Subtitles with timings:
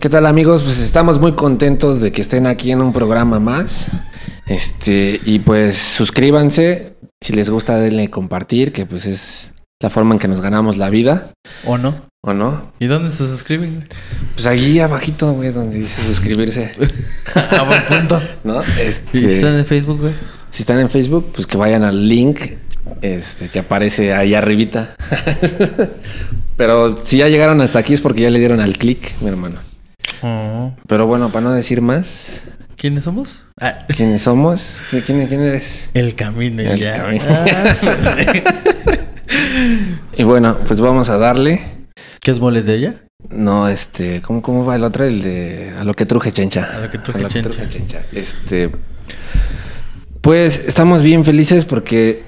[0.00, 0.62] ¿Qué tal amigos?
[0.62, 3.90] Pues estamos muy contentos de que estén aquí en un programa más.
[4.46, 6.94] Este, y pues suscríbanse.
[7.20, 10.88] Si les gusta, denle compartir, que pues es la forma en que nos ganamos la
[10.88, 11.34] vida.
[11.66, 12.06] ¿O no?
[12.22, 12.72] ¿O no?
[12.78, 13.84] ¿Y dónde se suscriben?
[14.32, 16.70] Pues allí abajito, güey, donde dice suscribirse.
[17.34, 18.22] A buen punto.
[18.42, 18.62] ¿No?
[18.80, 20.14] Este, ¿Y están en Facebook, güey?
[20.48, 22.40] Si están en Facebook, pues que vayan al link
[23.02, 24.94] este, que aparece ahí arribita.
[26.56, 29.69] Pero si ya llegaron hasta aquí es porque ya le dieron al clic, mi hermano.
[30.22, 30.72] Oh.
[30.86, 32.42] Pero bueno, para no decir más,
[32.76, 33.42] ¿Quiénes somos?
[33.60, 34.82] Ah, ¿quiénes somos?
[34.90, 35.90] ¿Quién, quién eres?
[35.92, 36.96] el camino y El ya.
[36.96, 37.24] camino.
[37.28, 37.64] Ah.
[40.16, 41.60] Y bueno, pues vamos a darle.
[42.20, 42.94] ¿Qué es mole de ella?
[43.30, 45.04] No, este, ¿cómo, cómo va el otro?
[45.04, 46.68] El de a lo que truje chencha.
[46.74, 47.50] A lo que truje chencha.
[47.50, 48.02] truje chencha.
[48.12, 48.70] Este,
[50.20, 52.22] pues estamos bien felices porque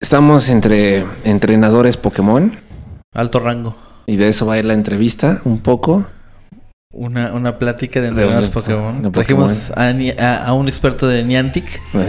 [0.00, 2.56] estamos entre entrenadores Pokémon
[3.14, 3.76] Alto rango.
[4.06, 6.06] y de eso va a ir la entrevista un poco.
[6.98, 9.02] Una, una plática de un- Pokémon.
[9.02, 11.82] de Trajimos a, Ni- a- a un experto de Niantic.
[11.92, 12.08] De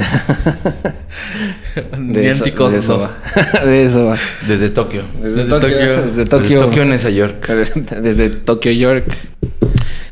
[2.29, 3.17] eso, Niantic de eso va.
[3.65, 4.17] De eso va.
[4.47, 5.03] Desde Tokio.
[5.21, 5.77] Desde, Desde Tokio, Tokio.
[5.87, 6.59] Desde Desde Tokio.
[6.61, 7.47] Tokio, Nueva York.
[8.01, 9.05] Desde Tokio, York.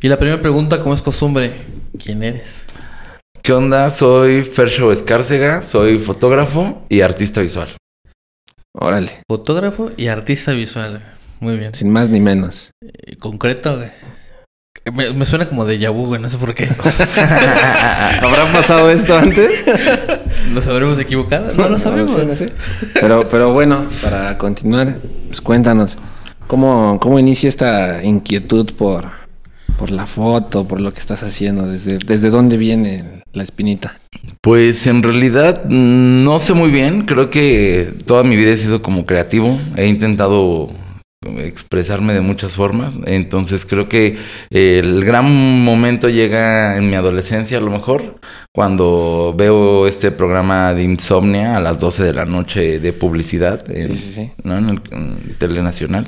[0.02, 1.54] Y la primera pregunta, como es costumbre,
[2.04, 2.66] ¿quién eres?
[3.42, 3.90] ¿Qué onda?
[3.90, 7.70] Soy Fershow Escárcega, soy fotógrafo y artista visual.
[8.74, 9.22] Órale.
[9.30, 11.02] Fotógrafo y artista visual.
[11.40, 11.74] Muy bien.
[11.74, 12.72] Sin más ni menos.
[12.84, 13.90] Eh, Concreto, güey.
[14.94, 16.66] Me, me suena como de vu, güey, no sé por qué.
[18.22, 19.64] ¿Habrá pasado esto antes?
[20.54, 21.52] ¿Nos habremos equivocado?
[21.56, 22.12] No lo sabemos.
[22.12, 22.54] sé, no sé.
[22.94, 25.98] Pero, pero bueno, para continuar, pues cuéntanos,
[26.46, 29.06] ¿cómo, cómo inicia esta inquietud por,
[29.78, 31.68] por la foto, por lo que estás haciendo?
[31.68, 33.98] ¿Desde, desde dónde viene la espinita?
[34.42, 39.08] Pues en realidad no sé muy bien, creo que toda mi vida he sido como
[39.08, 40.70] creativo, he intentado
[41.38, 44.18] expresarme de muchas formas, entonces creo que
[44.50, 45.26] eh, el gran
[45.64, 48.20] momento llega en mi adolescencia a lo mejor,
[48.54, 53.94] cuando veo este programa de Insomnia a las 12 de la noche de publicidad en,
[53.94, 54.32] Sí, sí, sí.
[54.44, 54.58] ¿no?
[54.58, 56.08] en el en Telenacional.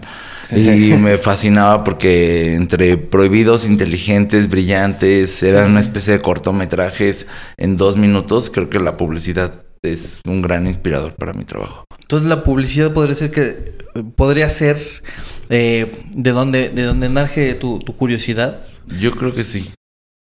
[0.56, 7.27] Y me fascinaba porque entre prohibidos, inteligentes, brillantes, eran una especie de cortometrajes
[7.57, 8.50] en dos minutos.
[8.50, 11.86] Creo que la publicidad es un gran inspirador para mi trabajo.
[12.07, 13.78] Entonces la publicidad podría ser que
[14.16, 14.81] podría ser
[15.50, 18.62] eh, de donde de donde nace tu, tu curiosidad.
[18.97, 19.69] Yo creo que sí.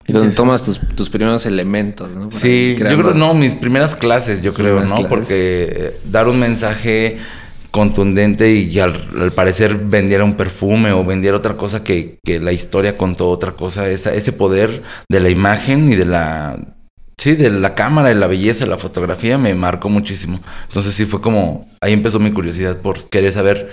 [0.07, 2.29] Y donde tomas tus, tus primeros elementos, ¿no?
[2.29, 4.87] Para Sí, yo creo, no, mis primeras clases, yo creo, ¿no?
[4.87, 5.07] clases.
[5.09, 7.19] Porque eh, dar un mensaje
[7.73, 12.53] contundente y al, al parecer vendiera un perfume o vendiera otra cosa que, que la
[12.53, 16.74] historia contó otra cosa, esa, ese poder de la imagen y de la...
[17.19, 20.41] Sí, de la cámara, de la belleza, de la fotografía me marcó muchísimo.
[20.69, 23.71] Entonces sí fue como, ahí empezó mi curiosidad por querer saber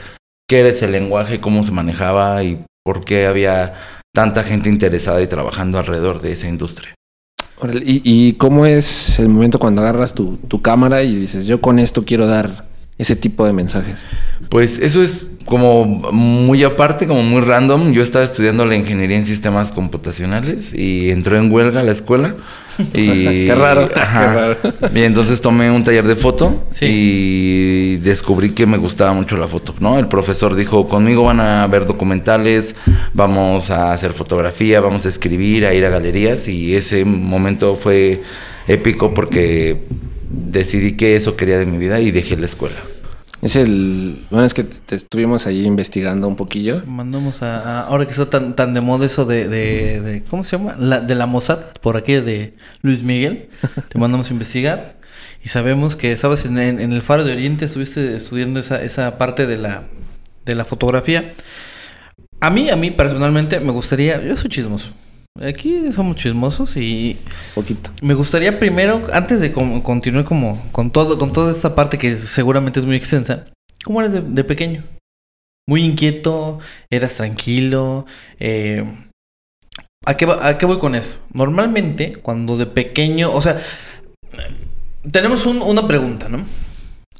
[0.47, 3.75] qué era ese lenguaje, cómo se manejaba y por qué había
[4.13, 6.93] tanta gente interesada y trabajando alrededor de esa industria.
[7.83, 11.77] ¿Y, y cómo es el momento cuando agarras tu, tu cámara y dices, yo con
[11.77, 12.65] esto quiero dar
[12.97, 13.95] ese tipo de mensajes?
[14.49, 17.93] Pues eso es como muy aparte, como muy random.
[17.93, 22.35] Yo estaba estudiando la ingeniería en sistemas computacionales y entró en huelga a la escuela.
[22.93, 24.19] Y, Qué raro, Ajá.
[24.21, 24.57] qué raro.
[24.95, 26.85] Y entonces tomé un taller de foto Sí.
[26.89, 29.97] y descubrí que me gustaba mucho la foto, ¿no?
[29.99, 32.75] El profesor dijo, conmigo van a ver documentales,
[33.13, 38.21] vamos a hacer fotografía, vamos a escribir, a ir a galerías y ese momento fue
[38.67, 39.81] épico porque
[40.29, 42.77] decidí que eso quería de mi vida y dejé la escuela.
[43.41, 44.23] Es el...
[44.29, 46.81] Bueno, es que te, estuvimos ahí investigando un poquillo.
[46.85, 50.43] Mandamos a, a- ahora que está tan tan de moda eso de, de, de- ¿cómo
[50.43, 50.75] se llama?
[50.77, 52.53] La, de la Mossad por aquí de
[52.83, 53.49] Luis Miguel.
[53.89, 54.95] Te mandamos a investigar
[55.43, 56.11] y sabemos que
[56.45, 59.83] en, en- en el Faro de Oriente estuviste estudiando esa, esa parte de la
[60.45, 61.33] de la fotografía.
[62.41, 64.91] A mí a mí personalmente me gustaría, yo soy chismoso.
[65.41, 67.17] Aquí somos chismosos y
[67.55, 67.89] Poquito.
[68.01, 72.79] Me gustaría primero, antes de continuar como con todo, con toda esta parte que seguramente
[72.79, 73.45] es muy extensa,
[73.83, 74.83] ¿cómo eres de, de pequeño?
[75.67, 76.59] Muy inquieto,
[76.91, 78.05] eras tranquilo.
[78.39, 78.83] eh,
[80.05, 81.19] ¿a, qué ¿A qué voy con eso?
[81.33, 83.59] Normalmente, cuando de pequeño, o sea,
[85.09, 86.45] tenemos un- una pregunta, ¿no?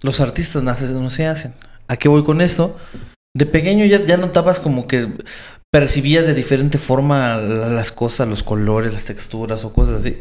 [0.04, 1.54] Los artistas nacen o no se hacen.
[1.88, 2.78] ¿A qué voy con esto?
[3.36, 5.08] De pequeño ya, ya notabas como que
[5.72, 10.18] percibías de diferente forma la- las cosas, los colores, las texturas o cosas así.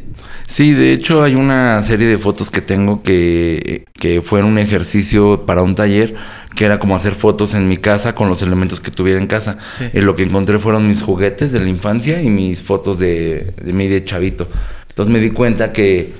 [0.47, 5.45] Sí, de hecho hay una serie de fotos que tengo que, que fue un ejercicio
[5.45, 6.15] para un taller
[6.55, 9.57] que era como hacer fotos en mi casa con los elementos que tuviera en casa.
[9.77, 9.85] Sí.
[9.93, 13.73] Y lo que encontré fueron mis juguetes de la infancia y mis fotos de, de
[13.73, 14.47] mí de chavito.
[14.87, 16.13] Entonces me di cuenta que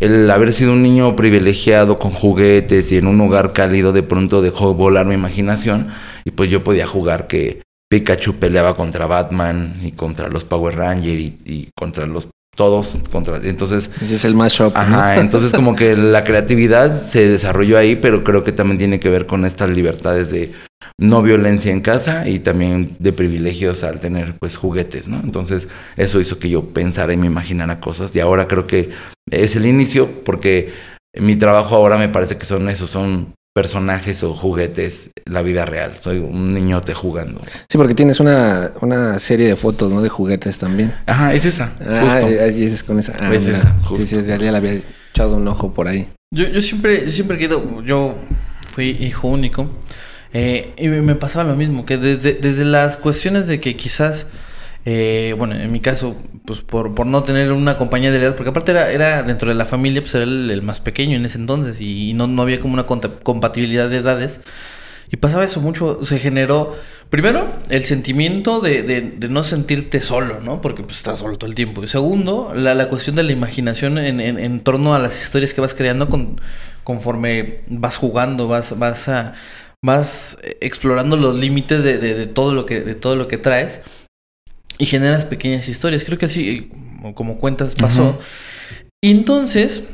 [0.00, 4.42] el haber sido un niño privilegiado con juguetes y en un hogar cálido de pronto
[4.42, 5.90] dejó volar mi imaginación
[6.24, 11.20] y pues yo podía jugar que Pikachu peleaba contra Batman y contra los Power Rangers
[11.20, 15.96] y, y contra los todos contra entonces ese es el mashup ajá entonces como que
[15.96, 20.30] la creatividad se desarrolló ahí pero creo que también tiene que ver con estas libertades
[20.30, 20.52] de
[20.98, 26.20] no violencia en casa y también de privilegios al tener pues juguetes no entonces eso
[26.20, 28.90] hizo que yo pensara y me imaginara cosas y ahora creo que
[29.30, 30.72] es el inicio porque
[31.18, 35.92] mi trabajo ahora me parece que son eso son personajes o juguetes la vida real.
[35.98, 37.40] Soy un niñote jugando.
[37.68, 40.02] Sí, porque tienes una, una serie de fotos, ¿no?
[40.02, 40.92] De juguetes también.
[41.06, 41.72] Ajá, es esa.
[41.86, 43.14] Ah, ahí es con esa.
[43.20, 44.04] Ah, es esa, justo.
[44.04, 44.80] Sí, sí, ya le había
[45.12, 46.10] echado un ojo por ahí.
[46.34, 48.16] Yo, yo siempre, siempre quedo, yo
[48.72, 49.70] fui hijo único.
[50.32, 54.26] Eh, y me pasaba lo mismo, que desde, desde las cuestiones de que quizás
[54.86, 58.50] eh, bueno, en mi caso, pues por, por, no tener una compañía de edad, porque
[58.50, 61.80] aparte era, era dentro de la familia, pues era el, más pequeño en ese entonces
[61.80, 64.40] y no, no había como una compatibilidad de edades.
[65.10, 66.76] Y pasaba eso mucho, se generó,
[67.08, 70.60] primero, el sentimiento de, de, no sentirte solo, ¿no?
[70.60, 71.82] Porque pues estás solo todo el tiempo.
[71.84, 75.54] Y segundo, la, la cuestión de la imaginación en, en, en, torno a las historias
[75.54, 76.40] que vas creando con,
[76.82, 79.34] conforme vas jugando, vas, vas, a,
[79.82, 83.80] vas explorando los límites de, de, todo lo que, de todo lo que traes
[84.78, 86.04] y generas pequeñas historias.
[86.04, 86.70] Creo que así,
[87.14, 88.04] como cuentas, pasó.
[88.04, 88.18] Uh -huh.
[89.02, 89.84] Y entonces,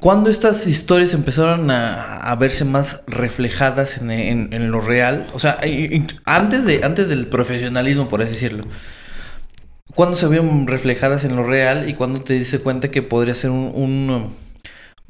[0.00, 5.38] cuando estas historias empezaron a, a verse más reflejadas en, en, en, lo real, o
[5.38, 5.58] sea,
[6.24, 8.64] antes, de, antes del profesionalismo, por así decirlo,
[9.94, 13.50] cuando se ven reflejadas en lo real y cuando te diste cuenta que podría ser
[13.50, 14.34] un, un,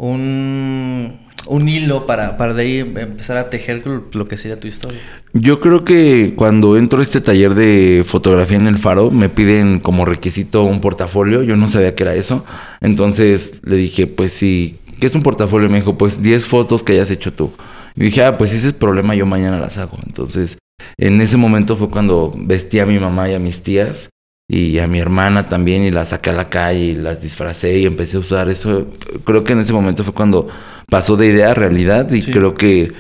[0.03, 3.83] un un hilo para, para de ahí empezar a tejer
[4.13, 5.01] lo que sería tu historia.
[5.33, 9.81] Yo creo que cuando entro a este taller de fotografía en el faro, me piden
[9.81, 11.43] como requisito un portafolio.
[11.43, 12.45] Yo no sabía que era eso.
[12.81, 15.69] Entonces le dije, pues sí, ¿qué es un portafolio?
[15.69, 17.53] Me dijo, pues 10 fotos que hayas hecho tú.
[17.97, 19.99] Y dije, ah, pues ese es problema, yo mañana las hago.
[20.07, 20.59] Entonces,
[20.97, 24.12] en ese momento fue cuando vestí a mi mamá y a mis tías
[24.55, 27.87] y a mi hermana también y las saqué a la calle y las disfracé y
[27.87, 28.87] empecé a usar eso.
[29.25, 30.47] Creo que en ese momento fue cuando
[30.91, 32.31] pasó de idea a realidad y sí.
[32.31, 32.93] creo que,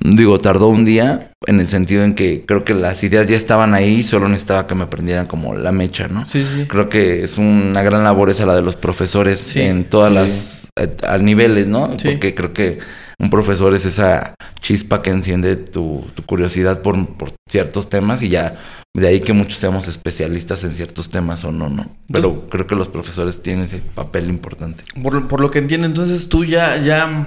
[0.00, 3.74] digo, tardó un día en el sentido en que creo que las ideas ya estaban
[3.74, 6.26] ahí, solo necesitaba que me aprendieran como la mecha, ¿no?
[6.26, 6.64] Sí, sí.
[6.64, 10.14] Creo que es una gran labor esa la de los profesores sí, en todas sí.
[10.14, 11.94] las eh, a niveles, ¿no?
[12.02, 12.78] Porque creo que
[13.18, 18.30] un profesor es esa chispa que enciende tu, tu curiosidad por, por, ciertos temas y
[18.30, 18.58] ya
[18.94, 21.90] de ahí que muchos seamos especialistas en ciertos temas o no, ¿no?
[22.12, 24.84] Pero entonces, creo que los profesores tienen ese papel importante.
[25.02, 27.26] Por, por lo que entiendo, entonces tú ya, ya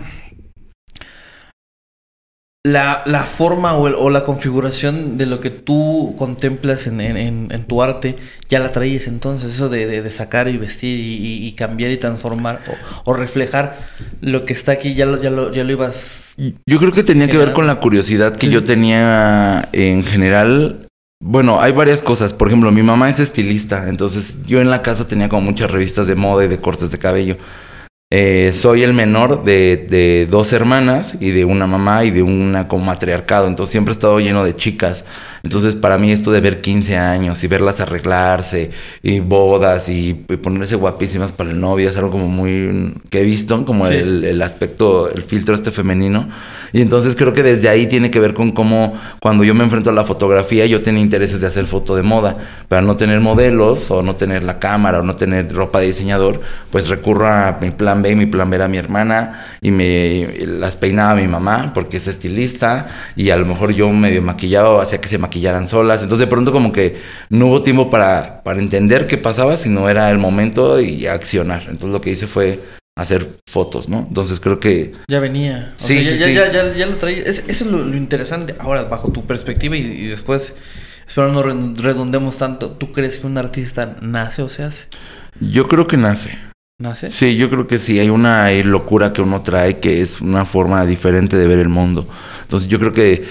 [2.63, 7.47] la, la forma o, el, o, la configuración de lo que tú contemplas en, en,
[7.51, 8.15] en tu arte
[8.49, 11.97] ya la traías entonces, eso de, de, de sacar y vestir y, y, cambiar y
[11.97, 13.77] transformar o, o, reflejar
[14.21, 16.33] lo que está aquí, ya lo, ya lo, ya lo ibas...
[16.65, 18.53] Yo creo que tenía que ver con la curiosidad que sí.
[18.53, 20.86] yo tenía en general
[21.19, 22.33] bueno, hay varias cosas.
[22.33, 26.07] Por ejemplo, mi mamá es estilista, entonces yo en la casa tenía como muchas revistas
[26.07, 27.37] de moda y de cortes de cabello.
[28.09, 32.69] Eh, soy el menor de, de, dos hermanas y de una mamá y de una
[32.69, 35.03] como matriarcado, entonces siempre he estado lleno de chicas.
[35.43, 38.71] Entonces para mí esto de ver 15 años y verlas arreglarse
[39.03, 43.23] y bodas y, y ponerse guapísimas para el novio es algo como muy que he
[43.23, 43.95] visto, como sí.
[43.95, 46.29] el, el, aspecto, el filtro este femenino.
[46.71, 49.89] Y entonces creo que desde ahí tiene que ver con cómo cuando yo me enfrento
[49.89, 52.37] a la fotografía yo tenía intereses de hacer foto de moda,
[52.69, 56.39] pero no tener modelos o no tener la cámara o no tener ropa de diseñador,
[56.71, 60.75] pues recurro a mi plan B, mi plan B era mi hermana y me las
[60.75, 65.07] peinaba mi mamá porque es estilista y a lo mejor yo medio maquillado hacía que
[65.07, 66.03] se maquillaran solas.
[66.03, 66.97] Entonces de pronto como que
[67.29, 71.61] no hubo tiempo para, para entender qué pasaba, sino era el momento y accionar.
[71.63, 72.59] Entonces lo que hice fue
[72.97, 74.05] hacer fotos, ¿no?
[74.07, 74.93] Entonces creo que...
[75.07, 75.73] Ya venía.
[75.75, 76.33] O sí, sea, sí, ya, sí.
[76.33, 77.19] Ya, ya, ya, lo traía.
[77.19, 80.55] Es, eso es lo, lo, interesante ahora, bajo tu perspectiva y, y, después,
[81.07, 82.71] espero no redondemos tanto.
[82.71, 84.87] ¿Tú crees que un artista nace o se hace?
[85.39, 86.31] Yo creo que nace.
[87.09, 87.99] Sí, yo creo que sí.
[87.99, 92.07] Hay una locura que uno trae que es una forma diferente de ver el mundo.
[92.43, 93.25] Entonces yo creo que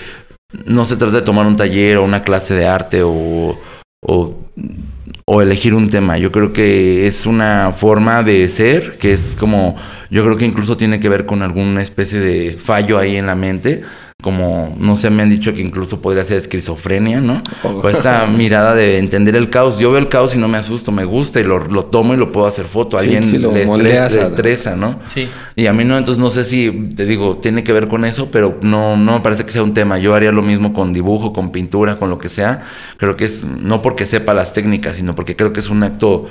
[0.65, 3.57] no se trata de tomar un taller o una clase de arte o,
[4.03, 6.19] o, elegir un tema.
[6.19, 9.77] Yo creo que es una forma de ser que es como,
[10.11, 13.37] yo creo que incluso tiene que ver con alguna especie de fallo ahí en la
[13.37, 13.85] mente
[14.23, 17.43] como, no sé, me han dicho que incluso podría ser esquizofrenia, ¿no?
[17.63, 19.79] O esta mirada de entender el caos.
[19.79, 22.17] Yo veo el caos y no me asusto, me gusta y lo, lo tomo y
[22.17, 22.97] lo puedo hacer foto.
[22.97, 24.99] A alguien le, estresa, le, estresa, ¿no?
[25.05, 25.29] Sí.
[25.55, 28.31] Y a mí no, entonces no sé si, te digo, tiene que ver con eso,
[28.31, 29.99] pero no, no me parece que sea un tema.
[29.99, 32.63] Yo haría lo mismo con dibujo, con pintura, con lo que sea.
[32.97, 36.27] Creo que es, no porque sepa las técnicas, sino porque creo que es un acto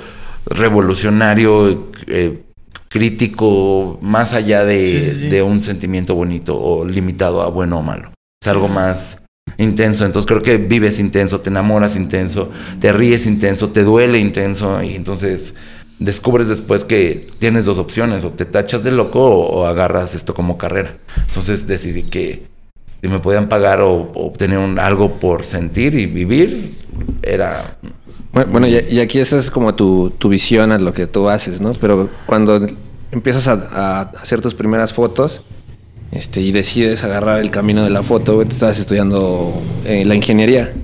[0.46, 2.42] revolucionario, eh,
[2.88, 5.28] crítico más allá de, sí, sí, sí.
[5.28, 8.12] de, un sentimiento bonito o limitado a bueno o malo.
[8.42, 9.22] Es algo más
[9.58, 10.04] intenso.
[10.04, 12.50] Entonces creo que vives intenso, te enamoras intenso,
[12.80, 14.82] te ríes intenso, te duele intenso.
[14.82, 15.54] Y entonces
[15.98, 20.58] descubres después que tienes dos opciones, o te tachas de loco o, agarras esto como
[20.58, 20.96] carrera.
[21.28, 22.46] Entonces decidí que
[22.84, 26.74] si me podían pagar o, obtener un, algo por sentir y vivir,
[27.22, 27.78] era...
[28.44, 31.72] Bueno, y, aquí esa es como tu, visión a lo que tú haces, ¿no?
[31.72, 32.66] Pero cuando
[33.10, 35.42] empiezas a, hacer tus primeras fotos
[36.12, 40.74] este, y decides agarrar el camino de la foto, te estás estudiando eh, la ingeniería.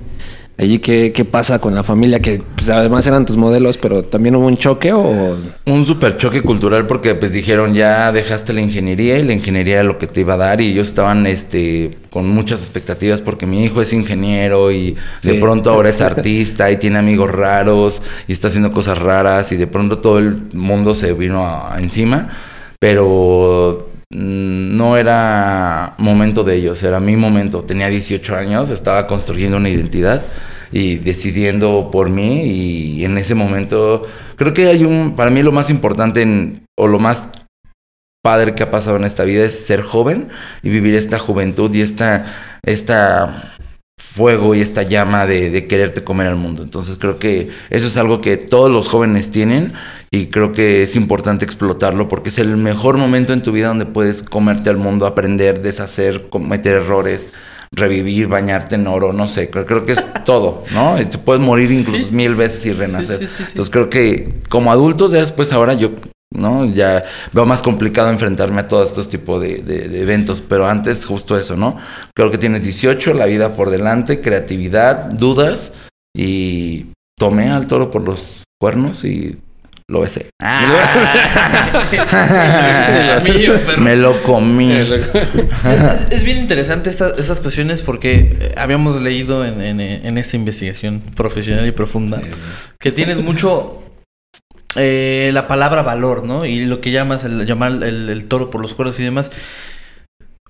[0.55, 2.19] Allí, ¿qué, ¿qué, pasa con la familia?
[2.19, 5.35] Que pues, además eran tus modelos, pero también hubo un choque o...
[5.65, 9.83] Un super choque cultural porque pues dijeron, ya dejaste la ingeniería y la ingeniería era
[9.83, 13.63] lo que te iba a dar y ellos estaban este, con muchas expectativas porque mi
[13.63, 18.49] hijo es ingeniero y de pronto ahora es artista y tiene amigos raros y está
[18.49, 22.29] haciendo cosas raras y de pronto todo el mundo se vino encima,
[22.77, 27.63] pero no era momento de ellos, era mi momento.
[27.63, 30.23] Tenía 18 años, estaba construyendo una identidad
[30.71, 34.03] y decidiendo por mí y en ese momento
[34.35, 37.29] creo que hay un, para mí lo más importante o lo más
[38.23, 40.29] padre que ha pasado en esta vida es ser joven
[40.63, 42.25] y vivir esta juventud y esta,
[42.63, 43.52] esta
[44.13, 46.61] fuego y esta llama de, de, quererte comer al mundo.
[46.61, 49.73] Entonces creo que eso es algo que todos los jóvenes tienen
[50.11, 53.87] y creo que es importante explotarlo porque es el mejor momento en tu vida donde
[53.87, 57.25] puedes comerte al mundo, aprender, deshacer, cometer errores,
[57.71, 60.95] revivir, bañarte en oro, no sé, creo, que es todo, ¿no?
[61.03, 63.19] Te puedes morir incluso mil veces y renacer.
[63.19, 65.89] Entonces creo que como adultos ya después ahora yo
[66.33, 66.65] ¿no?
[66.65, 71.37] Ya veo más complicado enfrentarme a todos estos tipos de, de, eventos, pero antes justo
[71.37, 71.77] eso, ¿no?
[72.15, 75.71] Creo que tienes 18, la vida por delante, creatividad, dudas
[76.15, 76.87] y
[77.17, 79.37] tomé al toro por los cuernos y
[79.87, 80.29] lo besé.
[83.79, 84.71] Me lo comí.
[84.71, 84.89] es,
[86.23, 92.21] bien interesante estas cuestiones porque habíamos leído en, en, esta investigación profesional y profunda
[92.79, 93.83] que tienes mucho
[94.75, 96.45] eh, la palabra valor, ¿no?
[96.45, 99.31] Y lo que llamas el llamar el, toro por los cuernos y demás.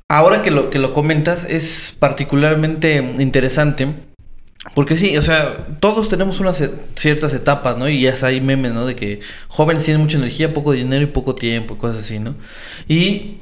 [0.10, 3.88] Ahora que lo, que lo comentas, es particularmente interesante.
[4.76, 6.64] Porque sí, o sea, todos tenemos unas
[6.96, 7.90] ciertas etapas, ¿no?
[7.90, 8.86] Y ya hay memes, ¿no?
[8.86, 12.36] De que jóvenes tienen mucha energía, poco dinero y poco tiempo, cosas así, ¿no?
[12.88, 13.42] Y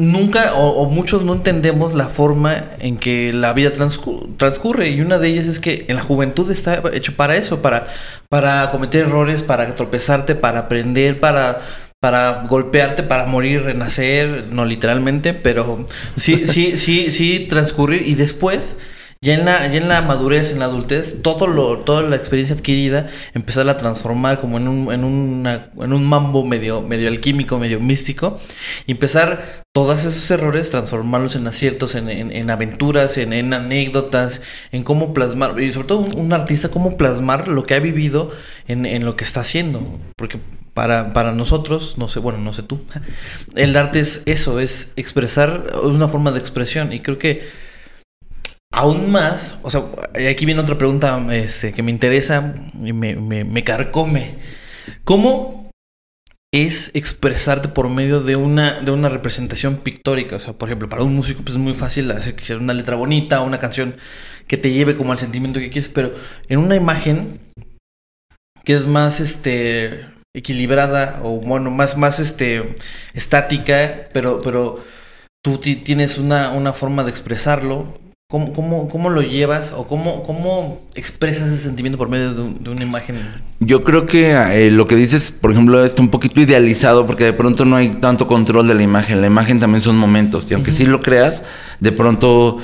[0.00, 5.28] nunca o, muchos no entendemos la forma en que la vida transcurre y una de
[5.28, 7.86] ellas es que en la juventud está hecho para eso, para,
[8.30, 11.60] para cometer errores, para tropezarte, para aprender, para
[12.00, 15.84] para golpearte, para morir, renacer, no literalmente, pero
[16.16, 18.78] sí, sí, sí, sí transcurrir y después
[19.22, 22.56] ya en la, ya en la madurez, en la adultez, todo lo, toda la experiencia
[22.56, 27.80] adquirida, empezar a transformar como en un, en, en un mambo medio, medio alquímico, medio
[27.80, 28.40] místico,
[28.86, 34.40] y empezar todos esos errores, transformarlos en aciertos, en, en, aventuras, en, anécdotas,
[34.72, 38.30] en cómo plasmar, y sobre todo un, artista, cómo plasmar lo que ha vivido
[38.68, 40.00] en, lo que está haciendo.
[40.16, 40.40] Porque
[40.72, 42.80] para, para nosotros, no sé, bueno, no sé tú,
[43.54, 47.69] el arte es eso, es expresar, es una forma de expresión, y creo que
[48.72, 49.84] Aún más, o sea,
[50.30, 54.36] aquí viene otra pregunta este, que me interesa y me, me, carcome.
[55.02, 55.70] ¿Cómo
[56.52, 60.36] es expresarte por medio de una, de una representación pictórica?
[60.36, 63.40] O sea, por ejemplo, para un músico pues, es muy fácil hacer una letra bonita,
[63.40, 63.96] una canción
[64.46, 66.14] que te lleve como al sentimiento que quieres, pero
[66.48, 67.40] en una imagen
[68.64, 72.76] que es más este equilibrada o bueno, más, más este
[73.14, 74.82] estática, pero, pero
[75.42, 77.98] tú tienes una, una forma de expresarlo
[78.30, 82.84] ¿Cómo, cómo, cómo lo llevas o cómo, cómo expresas ese sentimiento por medio de, una
[82.84, 83.16] imagen?
[83.58, 87.32] Yo creo que eh, lo que dices, por ejemplo, está un poquito idealizado porque de
[87.32, 89.20] pronto no hay tanto control de la imagen.
[89.20, 91.42] La imagen también son momentos y aunque sí lo creas,
[91.80, 92.58] de pronto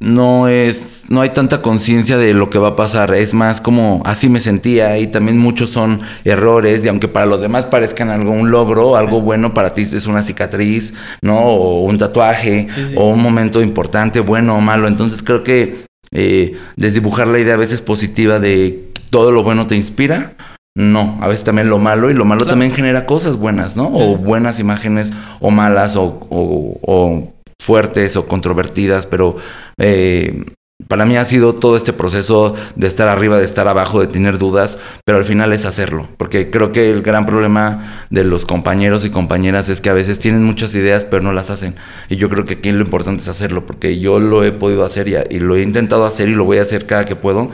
[0.00, 4.02] no es, no hay tanta conciencia de lo que va a pasar, es más como
[4.04, 8.50] así me sentía y también muchos son errores y aunque para los demás parezcan algún
[8.50, 11.38] logro, algo bueno para ti es una cicatriz, ¿no?
[11.38, 17.26] O un tatuaje, o un momento importante, bueno o malo, entonces creo que eh, desdibujar
[17.26, 20.34] la idea a veces positiva de todo lo bueno te inspira,
[20.76, 23.88] no, a veces también lo malo y lo malo también genera cosas buenas, ¿no?
[23.88, 29.36] O buenas imágenes o malas o, o fuertes o controvertidas, pero
[29.78, 30.44] eh,
[30.86, 34.38] para mí ha sido todo este proceso de estar arriba, de estar abajo, de tener
[34.38, 39.04] dudas, pero al final es hacerlo, porque creo que el gran problema de los compañeros
[39.04, 41.74] y compañeras es que a veces tienen muchas ideas pero no las hacen.
[42.08, 45.08] Y yo creo que aquí lo importante es hacerlo, porque yo lo he podido hacer
[45.08, 47.50] y, y lo he intentado hacer y lo voy a hacer cada que puedo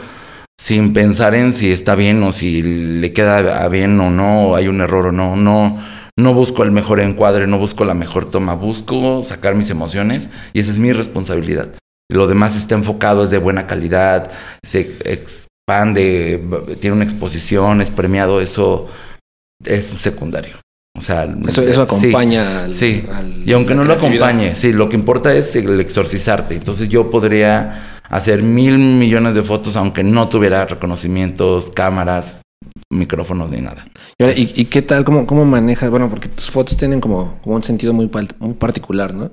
[0.56, 4.68] sin pensar en si está bien o si le queda bien o no, o hay
[4.68, 5.78] un error o no, no
[6.18, 10.60] no busco el mejor encuadre, no busco la mejor toma, busco sacar mis emociones y
[10.60, 11.68] esa es mi responsabilidad.
[12.10, 14.30] lo demás está enfocado, es de buena calidad,
[14.62, 16.42] se expande,
[16.80, 18.88] tiene una exposición, es premiado, eso
[19.64, 20.56] es secundario.
[20.96, 23.04] O sea, eso, eso acompaña sí,
[23.44, 26.54] y aunque no lo acompañe, sí, lo que importa es el exorcizarte.
[26.54, 32.42] Entonces yo podría hacer mil millones de fotos aunque no tuviera reconocimientos, cámaras,
[32.94, 33.86] micrófonos ni nada.
[34.18, 35.04] ¿Y, qué tal?
[35.04, 35.90] ¿Cómo, ¿Cómo manejas?
[35.90, 39.32] Bueno, porque tus fotos tienen como, como un sentido muy, muy particular, ¿no?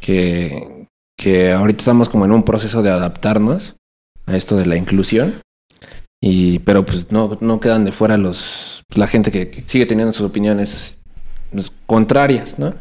[0.00, 3.74] Que, que ahorita estamos como en un proceso de adaptarnos
[4.26, 5.42] a esto de la inclusión.
[6.22, 10.26] Y, pero pues no, no quedan de fuera los, la gente que, sigue teniendo sus
[10.26, 10.99] opiniones
[11.86, 12.74] contrarias, ¿no?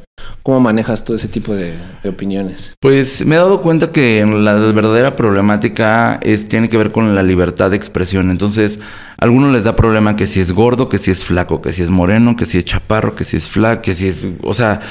[0.43, 2.71] ¿Cómo manejas todo ese tipo de, opiniones?
[2.79, 7.23] Pues me he dado cuenta que la verdadera problemática es, tiene que ver con la
[7.23, 8.29] libertad de expresión.
[8.29, 8.79] Entonces,
[9.17, 11.83] a algunos les da problema que si es gordo, que si es flaco, que si
[11.83, 14.25] es moreno, que si es chaparro, que si es flaco, que si es...
[14.43, 14.81] O sea,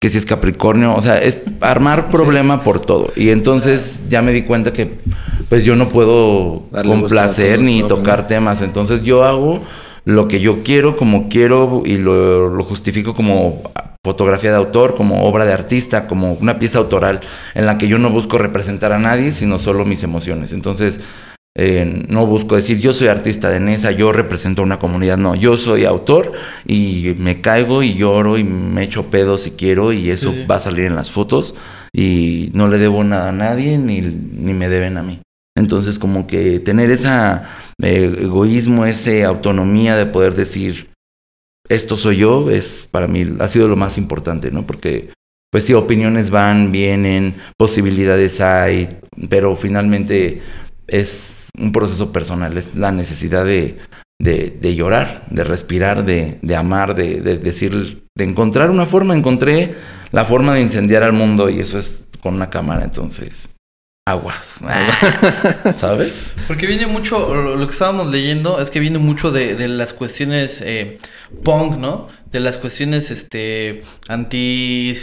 [0.00, 3.12] que si es Capricornio, o sea, es armar problema por todo.
[3.16, 4.98] Y entonces ya me di cuenta que
[5.50, 8.62] pues yo no puedo complacer ni tocar temas.
[8.62, 9.62] Entonces yo hago
[10.10, 13.62] lo que yo quiero, como quiero, y lo, justifico como
[14.04, 17.20] fotografía de autor, como obra de artista, como una pieza autoral,
[17.54, 20.52] en la que yo no busco representar a nadie, sino solo mis emociones.
[20.52, 21.00] Entonces,
[21.56, 25.34] eh, no busco decir yo soy artista de Nesa, yo represento a una comunidad, no,
[25.34, 26.32] yo soy autor
[26.64, 30.60] y me caigo y lloro y me echo pedo si quiero y eso va a
[30.60, 31.56] salir en las fotos
[31.92, 35.20] y no le debo nada a nadie ni, ni me deben a mí.
[35.56, 37.08] Entonces como que tener ese
[37.82, 40.90] egoísmo, esa autonomía de poder decir
[41.70, 44.66] esto soy yo es para mí ha sido lo más importante, ¿no?
[44.66, 45.10] Porque
[45.52, 50.42] pues sí, opiniones van, vienen, posibilidades hay, pero finalmente
[50.86, 53.78] es un proceso personal, es la necesidad de,
[54.20, 59.16] de, llorar, de respirar, de, de amar, de, de, decir, de encontrar una forma.
[59.16, 59.74] Encontré
[60.12, 63.48] la forma de incendiar al mundo y eso es con una cámara, entonces.
[64.06, 64.60] Aguas.
[65.78, 66.32] ¿Sabes?
[66.48, 70.98] Porque viene mucho, lo, que estábamos leyendo es que viene mucho de, las cuestiones eh,
[71.44, 72.08] punk, ¿no?
[72.30, 74.96] De las cuestiones este anti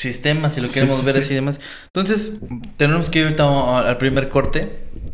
[0.00, 1.60] sistemas, si lo queremos ver así y demás.
[1.86, 2.32] Entonces,
[2.76, 4.70] tenemos que ir ahorita al primer corte.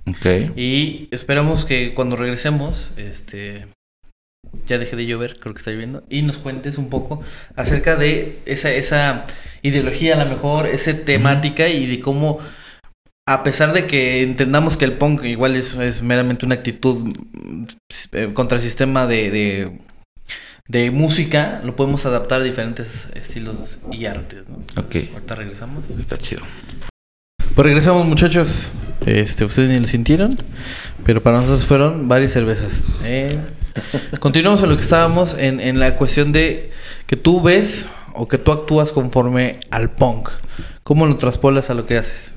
[0.06, 0.56] Ok.
[0.56, 3.66] Y esperamos que cuando regresemos, este
[4.66, 7.22] ya deje de llover, creo que está lloviendo, y nos cuentes un poco
[7.56, 9.26] acerca de esa, esa
[9.62, 12.38] ideología, a lo mejor, esa temática y de cómo,
[13.28, 17.14] a pesar de que entendamos que el punk igual es, es meramente una actitud
[18.12, 19.78] eh, contra el sistema de
[20.68, 24.56] de música lo podemos adaptar a diferentes estilos y artes, ¿no?
[24.80, 24.96] ok.
[25.14, 25.88] Ahorita regresamos.
[25.90, 26.42] Está chido.
[27.54, 28.72] Pues regresamos, muchachos.
[29.06, 30.36] Este, ustedes ni lo sintieron,
[31.04, 32.82] pero para nosotros fueron varias cervezas.
[33.02, 33.38] Eh,
[34.20, 36.70] continuamos en lo que estábamos en, en la cuestión de
[37.06, 40.28] que tú ves o que tú actúas conforme al punk.
[40.82, 42.34] ¿Cómo lo traspolas a lo que haces?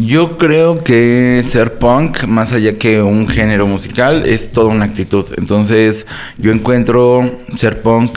[0.00, 5.26] Yo creo que ser punk, más allá que un género musical, es toda una actitud.
[5.36, 6.06] Entonces,
[6.36, 8.16] yo encuentro ser punk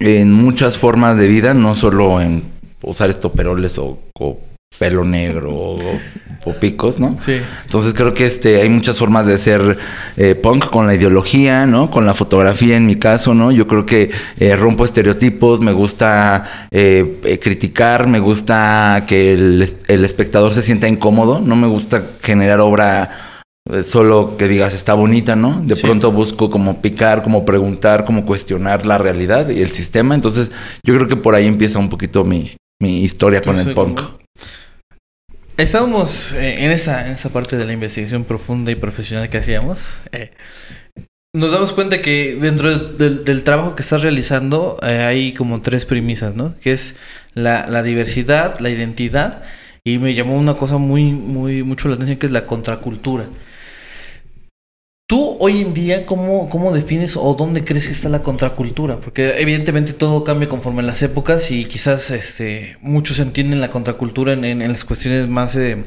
[0.00, 2.42] en muchas formas de vida, no solo en
[2.82, 4.40] usar estoperoles o, o
[4.78, 5.76] pelo negro
[6.46, 7.16] o, picos, ¿no?
[7.18, 7.36] Sí.
[7.64, 9.78] Entonces creo que este hay muchas formas de ser
[10.16, 11.90] eh, punk con la ideología, ¿no?
[11.90, 13.52] Con la fotografía en mi caso, ¿no?
[13.52, 20.54] Yo creo que eh, rompo estereotipos, me gusta eh, criticar, me gusta que el, espectador
[20.54, 23.44] se sienta incómodo, no me gusta generar obra
[23.84, 25.60] solo que digas está bonita, ¿no?
[25.62, 30.14] De pronto busco como picar, como preguntar, como cuestionar la realidad y el sistema.
[30.14, 30.50] Entonces,
[30.82, 34.00] yo creo que por ahí empieza un poquito mi, mi historia con el punk.
[35.60, 39.98] Estábamos eh, en, esa, en esa parte de la investigación profunda y profesional que hacíamos.
[40.10, 40.30] Eh,
[41.34, 46.34] nos damos cuenta que dentro del, trabajo que estás realizando eh, hay como tres premisas,
[46.34, 46.54] ¿no?
[46.60, 46.96] Que es
[47.34, 49.42] la, la, diversidad, la identidad
[49.84, 53.26] y me llamó una cosa muy, muy, mucho la atención que es la contracultura.
[55.10, 59.00] Tú hoy en día, ¿cómo, ¿cómo defines o dónde crees que está la contracultura?
[59.00, 64.44] Porque evidentemente todo cambia conforme las épocas y quizás este, muchos entienden la contracultura en,
[64.44, 65.56] en, las cuestiones más...
[65.56, 65.84] Eh,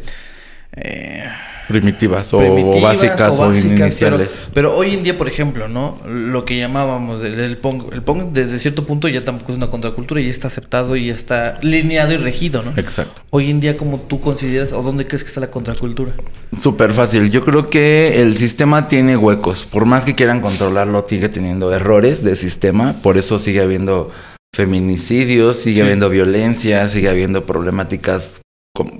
[0.75, 1.23] eh,
[1.67, 2.39] primitivas, o,
[2.82, 4.49] básicas o, iniciales.
[4.54, 5.99] Pero, hoy en día, por ejemplo, ¿no?
[6.06, 9.67] Lo que llamábamos el, el, punk, el punk desde cierto punto ya tampoco es una
[9.67, 12.73] contracultura y está aceptado y está lineado y regido, ¿no?
[12.78, 13.21] Exacto.
[13.32, 16.13] Hoy en día, ¿cómo tú consideras o dónde crees que está la contracultura?
[16.60, 17.30] Súper fácil.
[17.30, 19.65] Yo creo que el sistema tiene huecos.
[19.65, 23.02] Por más que quieran controlarlo, sigue teniendo errores del sistema.
[23.02, 24.12] Por eso sigue habiendo
[24.54, 28.41] feminicidios, sigue habiendo violencia, sigue habiendo problemáticas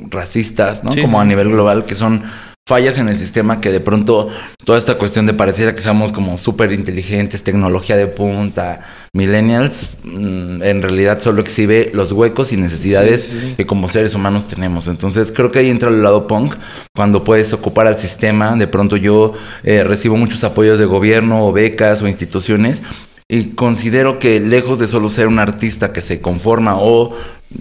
[0.10, 0.92] racistas, ¿no?
[1.00, 2.24] Como a nivel global, que son
[2.66, 4.30] fallas en el sistema que de pronto
[4.64, 10.64] toda esta cuestión de pareciera que seamos como súper inteligentes, tecnología de punta, millennials, mm,
[10.64, 14.88] en realidad solo exhibe los huecos y necesidades que como seres humanos tenemos.
[14.88, 16.56] Entonces creo que ahí entra el lado punk,
[16.96, 21.52] cuando puedes ocupar al sistema, de pronto yo eh, recibo muchos apoyos de gobierno o
[21.52, 22.82] becas o instituciones
[23.28, 27.14] y considero que lejos de solo ser un artista que se conforma o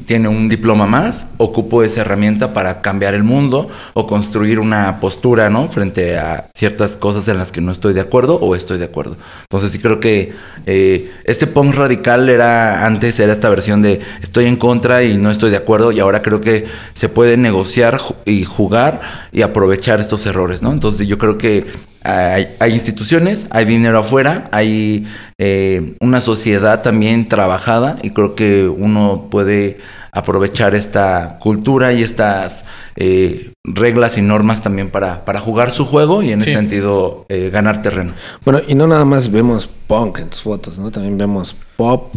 [0.07, 5.51] tiene un diploma más, ocupo esa herramienta para cambiar el mundo o construir una postura,
[5.51, 5.69] ¿no?
[5.69, 9.17] Frente a ciertas cosas en las que no estoy de acuerdo o estoy de acuerdo.
[9.43, 10.33] Entonces sí creo que
[10.67, 15.31] eh, este punk radical era antes, era esta versión de estoy en contra y no
[15.31, 20.27] estoy de acuerdo y ahora creo que se puede negociar y jugar y aprovechar estos
[20.27, 20.73] errores, ¿no?
[20.73, 21.67] Entonces yo creo que
[22.05, 25.07] hay, instituciones, hay dinero afuera, hay
[25.39, 29.79] eh, una sociedad también trabajada y creo que uno puede
[30.13, 32.65] aprovechar esta cultura y estas
[32.97, 37.51] eh, reglas y normas también para, para jugar su juego y en ese sentido eh,
[37.51, 38.15] ganar terreno.
[38.45, 40.91] Bueno, y no nada más vemos punk en tus fotos, ¿no?
[40.91, 42.15] También vemos pop,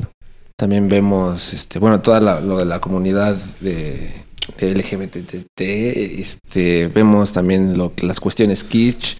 [0.57, 4.24] también vemos, este, bueno, toda lo de la comunidad de,
[4.59, 9.17] LGBT, este, vemos también lo, las cuestiones kitsch,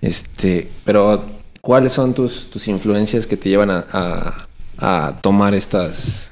[0.00, 1.24] este, pero
[1.60, 4.46] ¿cuáles son tus, tus influencias que te llevan a,
[4.78, 6.30] a, tomar estas...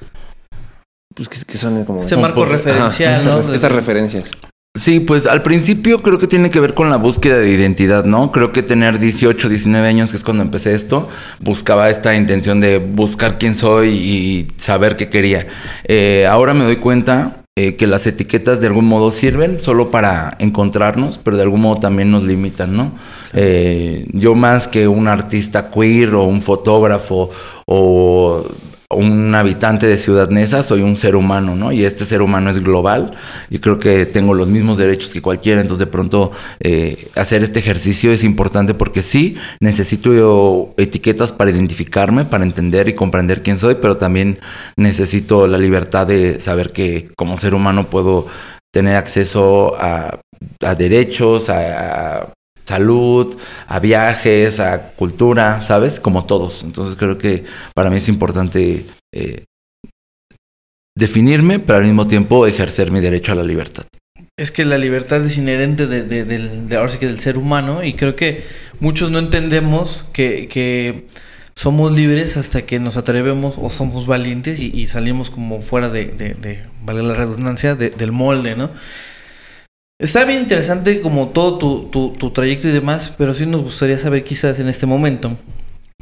[1.13, 2.01] Pues que, son como...
[2.01, 3.53] Este marco referencial, ¿no?
[3.53, 4.25] Estas referencias.
[4.75, 8.33] Sí, pues al principio creo que tiene que ver con la búsqueda de identidad, ¿no?
[8.33, 11.07] Creo que tener 18, 19 años, que es cuando empecé esto,
[11.39, 15.47] buscaba esta intención de buscar quién soy y saber qué quería.
[15.85, 20.35] Eh, ahora me doy cuenta eh, que las etiquetas de algún modo sirven solo para
[20.39, 22.91] encontrarnos, pero de algún modo también nos limitan, ¿no?
[23.31, 27.29] Eh, yo más que un artista queer o un fotógrafo
[27.65, 28.45] o
[28.89, 31.71] un habitante de Ciudad Neza, soy un ser humano, ¿no?
[31.71, 33.11] Y este ser humano es global
[33.49, 37.59] y creo que tengo los mismos derechos que cualquiera, entonces de pronto eh, hacer este
[37.59, 43.75] ejercicio es importante porque sí, necesito etiquetas para identificarme, para entender y comprender quién soy,
[43.75, 44.39] pero también
[44.77, 48.27] necesito la libertad de saber que como ser humano puedo
[48.71, 50.19] tener acceso a,
[50.77, 52.34] derechos, a
[52.65, 55.99] salud, a viajes, a cultura, ¿sabes?
[55.99, 56.63] Como todos.
[56.63, 59.43] Entonces creo que para mí es importante eh,
[60.95, 63.85] definirme, pero al mismo tiempo ejercer mi derecho a la libertad.
[64.37, 67.93] Es que la libertad es inherente de, de, ahora sí que del ser humano y
[67.93, 68.43] creo que
[68.81, 71.07] muchos no entendemos que, que
[71.55, 76.65] somos libres hasta que nos atrevemos o somos valientes y, salimos como fuera de, de,
[76.81, 78.71] vale la redundancia, del molde, ¿no?
[79.97, 84.25] Está bien interesante como todo tu, tu, trayecto y demás, pero sí nos gustaría saber
[84.25, 85.37] quizás en este momento,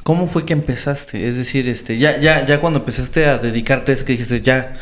[0.04, 1.28] ¿cómo fue que empezaste?
[1.28, 4.74] Es decir, este, ya, ya, ya cuando empezaste a dedicarte, es que dijiste, ya,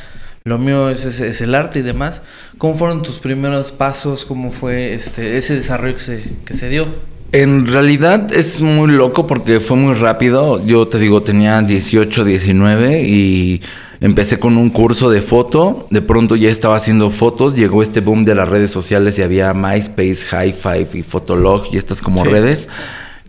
[0.45, 2.21] lo mío es, es, el arte y demás,
[2.57, 4.23] ¿cómo fueron tus primeros pasos?
[4.23, 6.87] ¿Cómo fue este, ese desarrollo que se, que se dio?
[7.33, 10.65] En realidad es muy loco porque fue muy rápido.
[10.65, 13.61] Yo te digo, tenía 18, 19 y
[14.01, 18.25] Empecé con un curso de foto, de pronto ya estaba haciendo fotos, llegó este boom
[18.25, 22.67] de las redes sociales y había MySpace, High Five y Fotolog y estas como redes.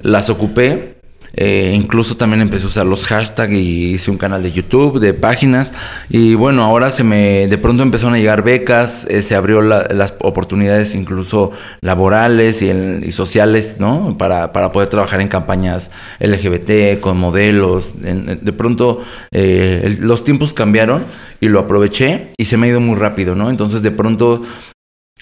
[0.00, 1.01] Las ocupé
[1.34, 5.14] eh, incluso también empecé a usar los hashtags y hice un canal de YouTube, de
[5.14, 5.72] páginas.
[6.08, 10.14] Y bueno, ahora se me, de pronto empezaron a llegar becas, eh, se abrió las
[10.20, 14.16] oportunidades incluso laborales y, sociales, ¿no?
[14.18, 15.90] Para, para, poder trabajar en campañas
[16.20, 17.94] LGBT, con modelos.
[18.00, 21.04] de pronto eh, los tiempos cambiaron
[21.40, 23.50] y lo aproveché y se me ha ido muy rápido, ¿no?
[23.50, 24.42] Entonces de pronto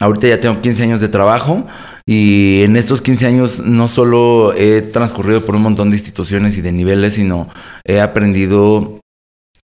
[0.01, 1.67] Ahorita ya tengo 15 años de trabajo
[2.07, 6.63] y en estos 15 años no solo he transcurrido por un montón de instituciones y
[6.63, 7.49] de niveles, sino
[7.85, 9.01] he aprendido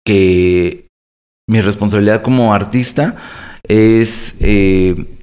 [0.06, 0.88] que
[1.48, 3.18] mi responsabilidad como artista
[3.68, 5.20] es eh,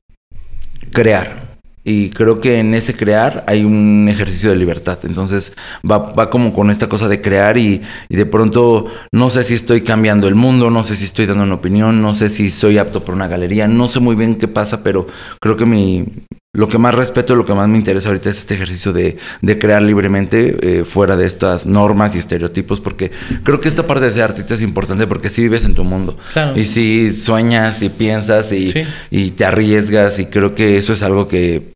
[0.92, 1.49] crear.
[1.90, 5.00] Y creo que en ese crear hay un ejercicio de libertad.
[5.02, 5.52] Entonces
[5.88, 9.54] va, va como con esta cosa de crear y, y, de pronto no sé si
[9.54, 12.78] estoy cambiando el mundo, no sé si estoy dando una opinión, no sé si soy
[12.78, 15.08] apto por una galería, no sé muy bien qué pasa, pero
[15.40, 16.06] creo que mi,
[16.52, 19.58] lo que más respeto, lo que más me interesa ahorita es este ejercicio de, de
[19.58, 23.12] crear libremente eh, fuera de estas normas y estereotipos, porque
[23.44, 26.18] creo que esta parte de ser artista es importante porque si vives en tu mundo.
[26.56, 28.72] Y si sueñas y piensas y,
[29.10, 31.72] y, te arriesgas y creo que eso es algo que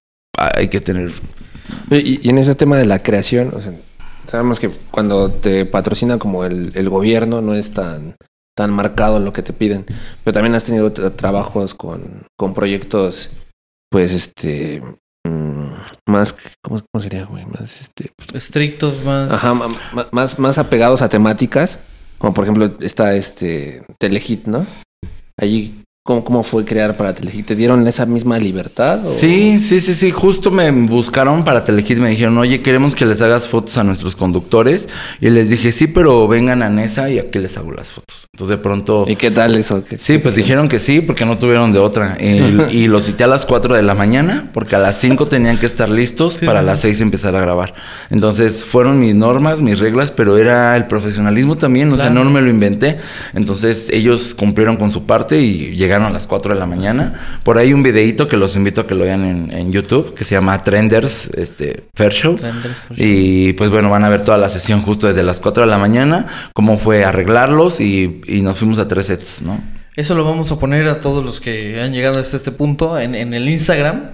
[0.55, 1.13] hay que tener.
[1.91, 3.53] Y, en ese tema de la creación,
[4.27, 8.17] sabemos que cuando te patrocina como el, el gobierno no es tan
[8.57, 9.85] tan marcado lo que te piden,
[10.23, 13.31] pero también has tenido trabajos con, con proyectos
[13.91, 14.81] pues este
[15.25, 15.73] mm,
[16.09, 19.55] más ¿cómo, sería güey más este estrictos más ajá
[20.11, 21.79] más, más apegados a temáticas
[22.19, 24.67] como por ejemplo está este Telehit no
[25.41, 27.47] allí ¿Cómo, ¿Cómo fue crear para Telehit?
[27.47, 29.07] ¿Te dieron esa misma libertad?
[29.07, 30.11] o- Sí, sí, sí, sí.
[30.11, 31.97] Justo me buscaron para Telehit.
[31.97, 34.87] Me dijeron, oye, queremos que les hagas fotos a nuestros conductores.
[35.23, 38.29] Y les dije, sí, pero vengan a Nesa y aquí les hago las fotos.
[38.35, 39.07] Entonces de pronto...
[39.09, 39.83] ¿Y qué tal eso?
[39.83, 42.19] ¿Qué- Sí, pues dijeron que sí, porque no tuvieron de otra.
[42.21, 45.57] Y, y los cité a las 4 de la mañana, porque a las 5 tenían
[45.57, 47.73] que estar listos para las 6 empezar a grabar.
[48.11, 52.43] Entonces fueron mis normas, mis reglas, pero era el profesionalismo también, o sea, no me
[52.43, 52.99] lo inventé.
[53.33, 57.41] Entonces ellos cumplieron con su parte y llegaron a las 4 de la mañana.
[57.43, 60.25] Por ahí un videíto que los invito a que lo vean en, en YouTube, que
[60.25, 62.37] se llama Trenders este, Fair Show.
[62.37, 63.07] Trenders Fair Show.
[63.07, 65.79] Y pues bueno, van a ver toda la sesión justo desde las 4 de la
[65.79, 69.63] mañana, cómo fue arreglarlos y, y nos fuimos a tres sets, ¿no?
[69.97, 73.15] Eso lo vamos a poner a todos los que han llegado hasta este punto en,
[73.15, 74.11] en el Instagram.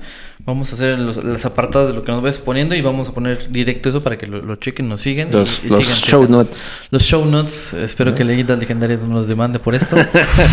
[0.47, 3.13] Vamos a hacer los, las apartadas de lo que nos ves poniendo y vamos a
[3.13, 5.29] poner directo eso para que lo, lo chequen, nos siguen.
[5.29, 6.39] y- Los, y los sigan show checando.
[6.39, 6.73] notes.
[6.91, 7.75] Los show notes.
[7.75, 9.97] Espero que Leyendas Legendarias no nos demande por esto.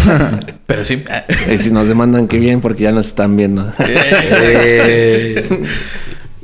[0.67, 1.03] Pero sí.
[1.47, 3.71] Eh, si nos demandan, qué bien, porque ya nos están viendo.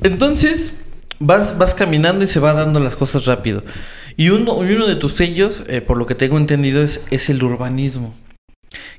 [0.02, 0.76] Entonces,
[1.20, 3.64] vas, vas caminando y se va dando las cosas rápido.
[4.16, 7.30] Y uno, y uno de tus sellos, eh, por lo que tengo entendido, es, es
[7.30, 8.16] el urbanismo.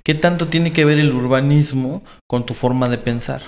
[0.03, 3.43] ¿Qué tanto tiene que ver el urbanismo con tu forma de pensar?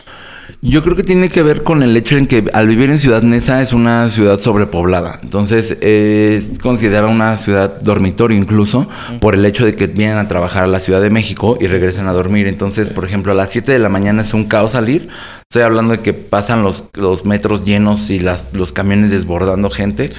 [0.63, 3.23] Yo creo que tiene que ver con el hecho en que al vivir en Ciudad
[3.23, 5.21] Neza es una ciudad sobrepoblada.
[5.23, 8.89] Entonces es considerada una ciudad dormitorio incluso
[9.21, 12.09] por el hecho de que vienen a trabajar a la Ciudad de México y regresan
[12.09, 12.47] a dormir.
[12.47, 15.09] Entonces, por ejemplo, a las 7 de la mañana es un caos salir.
[15.49, 20.11] Estoy hablando de que pasan los, los metros llenos y las, los camiones desbordando gente.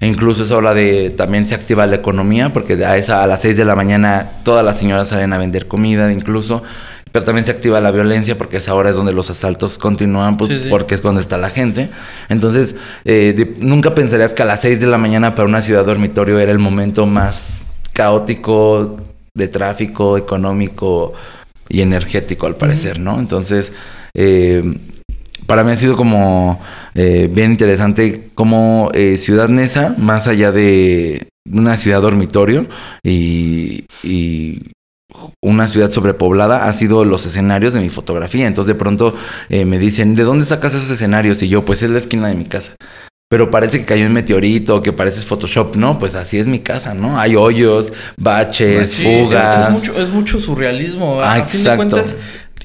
[0.00, 3.42] E incluso es hora de también se activa la economía porque a, esa, a las
[3.42, 6.62] 6 de la mañana todas las señoras salen a vender comida incluso.
[7.12, 10.50] Pero también se activa la violencia porque esa hora es donde los asaltos continúan, pues,
[10.50, 10.66] Sí, sí.
[10.70, 11.90] porque es donde está la gente.
[12.28, 15.84] Entonces, eh, de- nunca pensarías que a las 6 de la mañana para una ciudad
[15.84, 18.96] dormitorio era el momento más caótico
[19.34, 21.12] de tráfico, económico
[21.68, 23.18] y energético, al parecer, ¿no?
[23.20, 23.72] Entonces,
[24.14, 24.62] eh,
[25.46, 26.60] para mí ha sido como
[26.94, 32.66] eh, bien interesante como eh, Ciudad Neza, más allá de una ciudad dormitorio
[33.02, 34.72] y, y
[35.40, 38.46] una ciudad sobrepoblada, ha sido los escenarios de mi fotografía.
[38.46, 39.14] Entonces de pronto
[39.48, 41.42] eh, me dicen, ¿de dónde sacas esos escenarios?
[41.42, 42.74] Y yo, pues es la esquina de mi casa.
[43.30, 45.76] Pero parece que cayó un meteorito, que parece Photoshop.
[45.76, 47.20] No, pues así es mi casa, ¿no?
[47.20, 49.66] Hay hoyos, baches, Sí, fugas.
[49.66, 51.20] Es mucho, es mucho surrealismo.
[51.22, 51.76] Ah, a fin de exacto.
[51.76, 52.16] cuentas,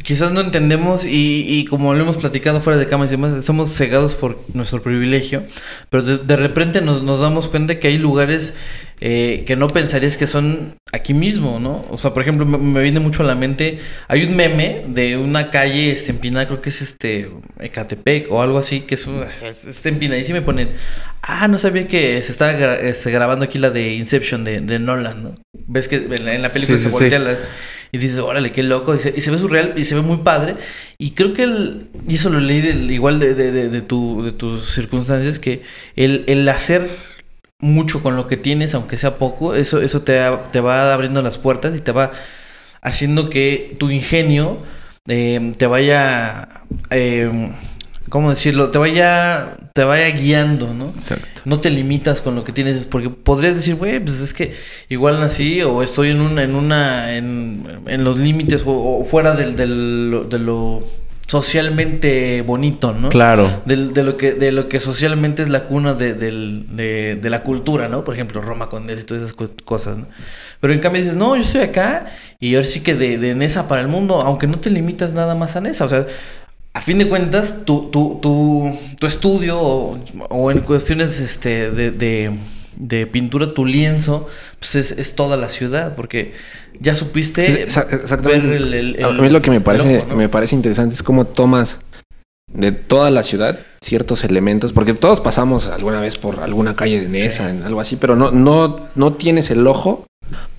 [0.05, 3.73] quizás no entendemos y, y como lo hemos platicado fuera de cámaras y demás, estamos
[3.75, 5.43] cegados por nuestro privilegio,
[5.89, 8.53] pero de, de repente nos, nos damos cuenta que hay lugares
[9.01, 11.85] eh, que no pensarías que son aquí mismo, ¿no?
[11.89, 15.17] O sea, por ejemplo, me, me viene mucho a la mente, hay un meme de
[15.17, 19.25] una calle este, empinada, creo que es este Ecatepec o algo así, que es una,
[19.25, 20.69] está empinadísima y me ponen,
[21.23, 24.79] ah, no sabía que se estaba gra- este, grabando aquí la de Inception de, de
[24.79, 25.35] Nolan, ¿no?
[25.67, 27.25] Ves que en la, en la película Sí, se sí, voltea sí.
[27.25, 27.37] la-
[27.91, 28.95] y dices, órale, qué loco.
[28.95, 30.55] Y se, y se ve surreal y se ve muy padre.
[30.97, 34.31] Y creo que el, y eso lo leí del, igual de, de, de, tu, de
[34.31, 35.61] tus circunstancias, que
[35.95, 36.89] el, el hacer
[37.59, 40.21] mucho con lo que tienes, aunque sea poco, eso, eso te,
[40.51, 42.11] te va abriendo las puertas y te va
[42.81, 44.59] haciendo que tu ingenio
[45.07, 46.47] eh, te vaya,
[46.89, 47.51] eh,
[48.09, 48.69] ¿cómo decirlo?
[48.71, 50.89] Te vaya, te vaya guiando, ¿no?
[50.95, 51.41] Exacto.
[51.45, 54.53] No te limitas con lo que tienes, porque podrías decir, güey, pues es que
[54.89, 59.35] igual nací o estoy en una, en una, en, en los límites o, o fuera
[59.35, 60.83] del, del- de lo
[61.27, 63.09] socialmente bonito, ¿no?
[63.09, 63.61] Claro.
[63.65, 67.29] Del- de, lo que, de lo que socialmente es la cuna de, del- de- de
[67.29, 68.03] la cultura, ¿no?
[68.03, 70.07] Por ejemplo, Roma Condés y todas esas co- cosas, ¿no?
[70.59, 72.07] Pero en cambio dices, no, yo estoy acá
[72.39, 75.35] y ahora sí que de, de Nesa para el mundo, aunque no te limitas nada
[75.35, 76.07] más a Nesa, o sea,
[76.75, 79.97] a fin de cuentas, tu, tu, tu, tu estudio o,
[80.29, 82.31] o en cuestiones este, de, de,
[82.75, 84.27] de pintura, tu lienzo,
[84.59, 86.33] pues es, es toda la ciudad, porque
[86.81, 88.47] ya supiste exactamente.
[88.47, 91.79] ver el- el- a mí lo que me parece, me parece interesante es cómo tomas
[92.51, 97.07] de toda la ciudad ciertos elementos, porque todos pasamos alguna vez por alguna calle de
[97.09, 100.05] Nesa, en algo así, pero no, no, no tienes el ojo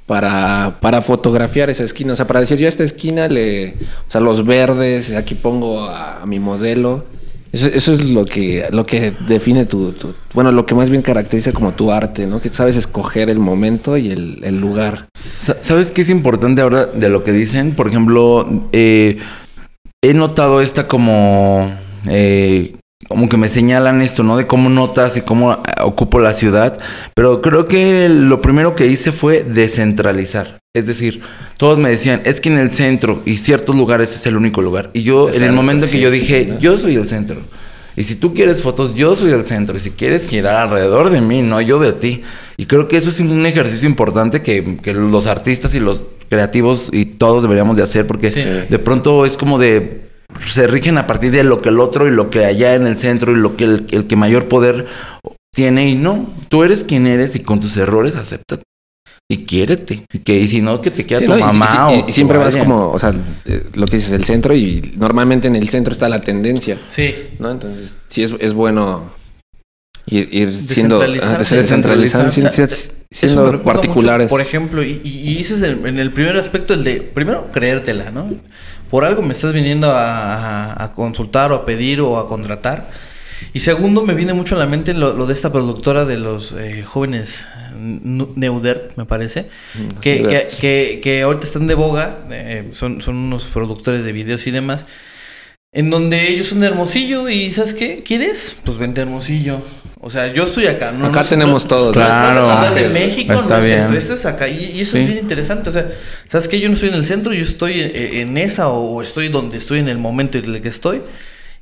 [0.07, 2.12] para, para fotografiar esa esquina.
[2.12, 3.71] O sea, para decir yo a esta esquina le.
[3.71, 7.05] O sea, los verdes, aquí pongo a, mi modelo.
[7.53, 9.95] Eso, eso es lo que, lo que define tu,
[10.35, 12.40] Bueno, lo que más bien caracteriza como tu arte, ¿no?
[12.40, 15.07] Que sabes escoger el momento y el, lugar.
[15.16, 17.75] Sa- ¿Sabes qué es importante ahora de lo que dicen?
[17.75, 19.19] Por ejemplo, eh,
[20.03, 21.73] he notado esta como...
[22.11, 22.75] eh,
[23.09, 24.37] como que me señalan esto, ¿no?
[24.37, 26.79] De cómo notas y cómo eh, ocupo la ciudad.
[27.14, 30.59] Pero creo que lo primero que hice fue descentralizar.
[30.75, 31.23] Es decir,
[31.57, 34.90] todos me decían, es que en el centro y ciertos lugares es el único lugar.
[34.92, 36.59] Y yo, en el momento en que sí, yo sí, dije, ¿no?
[36.59, 37.38] yo soy el centro.
[37.97, 39.75] Y si tú quieres fotos, yo soy el centro.
[39.77, 42.23] Y si quieres girar alrededor de mí, no yo de ti.
[42.59, 46.90] Y creo que eso es un ejercicio importante que, que los artistas y los creativos
[46.92, 48.42] y todos deberíamos de hacer porque Sí.
[48.69, 50.06] de pronto es como de
[50.49, 52.96] se rigen a partir de lo que el otro y lo que allá en el
[52.99, 54.87] centro y lo que el, el que mayor poder
[55.55, 58.62] tiene y no, tú eres quien eres y con tus errores acéptate
[59.29, 62.01] y quiérete y que y si no que te quiera Sí, tu mamá y, y-
[62.03, 63.12] o y siempre vas como, o sea,
[63.44, 67.14] eh, lo que dices, el centro y normalmente en el centro está la tendencia, Sí.
[67.38, 67.51] ¿no?
[67.51, 69.11] Entonces, sí es, es bueno
[70.07, 72.31] ir, ir siendo Descentralizar.
[73.11, 74.25] siendo recuerda particulares.
[74.27, 77.01] mucho, por ejemplo, y, y- y ese es el, en el primer aspecto, el de,
[77.01, 78.31] primero, creértela, ¿no?
[78.90, 82.90] Por algo me estás viniendo a, a- a consultar o a pedir o a contratar.
[83.53, 86.53] Y segundo, me viene mucho a la mente lo, lo de esta productora de los
[86.53, 87.46] eh, jóvenes
[87.79, 93.16] Neudert, me parece, Mm, que, que, que, que ahorita están de boga, eh, son, son
[93.16, 94.87] unos productores de videos y demás,
[95.72, 98.03] en donde ellos son de Hermosillo y ¿sabes qué?
[98.03, 98.57] ¿Quieres?
[98.64, 99.61] Pues vente a Hermosillo.
[100.07, 100.92] O sea, yo estoy acá.
[100.92, 102.47] No, Acá no- tenemos no- todo, Claro.
[102.69, 103.79] No, de México, Está no bien.
[103.81, 104.47] esto, esto es acá.
[104.47, 104.99] Y, y eso Sí.
[104.99, 105.69] es bien interesante.
[105.71, 105.88] O sea,
[106.29, 106.61] ¿sabes qué?
[106.61, 109.59] Yo no estoy en el centro, yo estoy en, en esa o, o estoy donde
[109.59, 111.03] estoy en el momento en el que estoy.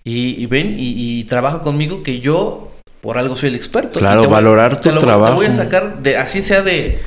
[0.04, 3.98] Y, y ven y, y trabaja conmigo que yo por algo soy el experto.
[3.98, 5.32] Claro, Y te voy- valorar te tu lo voy- trabajo.
[5.32, 7.00] Te voy a sacar, de así sea de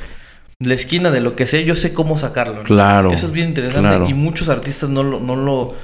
[0.58, 2.56] la esquina de lo que sea, yo sé cómo sacarlo.
[2.56, 2.62] ¿no?
[2.64, 3.88] Claro, Eso es bien interesante.
[3.88, 4.08] claro.
[4.08, 5.76] Y muchos artistas no lo, no lo,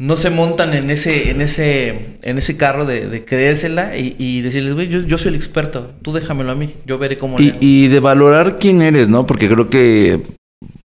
[0.00, 4.40] no se montan en ese, en ese, en ese carro de, de creérsela y, y
[4.40, 7.44] decirles, güey, yo, yo soy el experto, tú déjamelo a mí, yo veré cómo le
[7.44, 7.58] Y, hago".
[7.60, 9.26] y de valorar quién eres, ¿no?
[9.26, 10.20] Porque creo que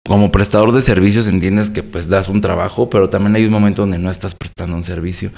[0.07, 3.81] como prestador de servicios entiendes que pues das un trabajo, pero también hay un momento
[3.81, 5.31] donde no estás prestando un servicio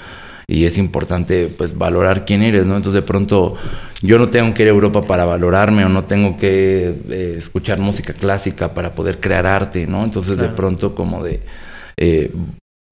[0.46, 2.76] y es importante pues valorar quién eres, ¿no?
[2.76, 3.56] Entonces de pronto
[4.02, 7.78] yo no tengo que ir a Europa para valorarme o no tengo que eh, escuchar
[7.78, 10.04] música clásica para poder crear arte, ¿no?
[10.04, 11.40] Entonces de pronto como de
[11.96, 12.30] eh,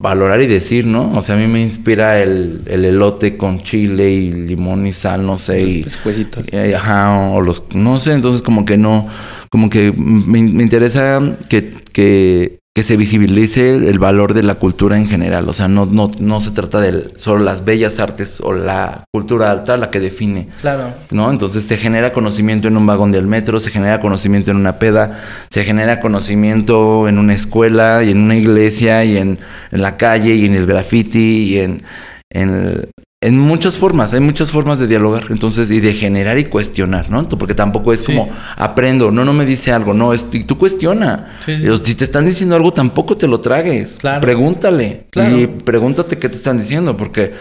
[0.01, 1.11] valorar y decir, ¿no?
[1.17, 5.25] O sea, a mí me inspira el, el elote con chile y limón y sal,
[5.25, 6.45] no sé, y, Los pescuecitos.
[6.53, 9.07] eh, Ajá, o los, no sé, entonces como que no,
[9.49, 14.95] como que me, me interesa que, que, que se visibilice el valor de la cultura
[14.97, 18.53] en general, o sea, no, no, no se trata de solo las bellas artes o
[18.53, 20.93] la cultura alta la que define, Claro.
[21.11, 21.29] ¿no?
[21.29, 25.19] Entonces se genera conocimiento en un vagón del metro, se genera conocimiento en una peda,
[25.49, 29.39] se genera conocimiento en una escuela y en una iglesia y en,
[29.71, 31.83] en la calle y en el graffiti y en,
[32.29, 32.89] en, el-
[33.21, 37.27] en muchas formas, hay muchas formas de dialogar, entonces, y de generar y cuestionar, ¿no?
[37.27, 38.05] Porque tampoco es Sí.
[38.07, 41.37] como aprendo, no, no me dice algo, no, es, y tú cuestiona.
[41.45, 43.97] Sí, Si te están diciendo algo, tampoco te lo tragues.
[43.99, 44.21] Claro.
[44.21, 45.07] Pregúntale.
[45.09, 45.37] Claro.
[45.37, 47.33] Y pregúntate qué te están diciendo, porque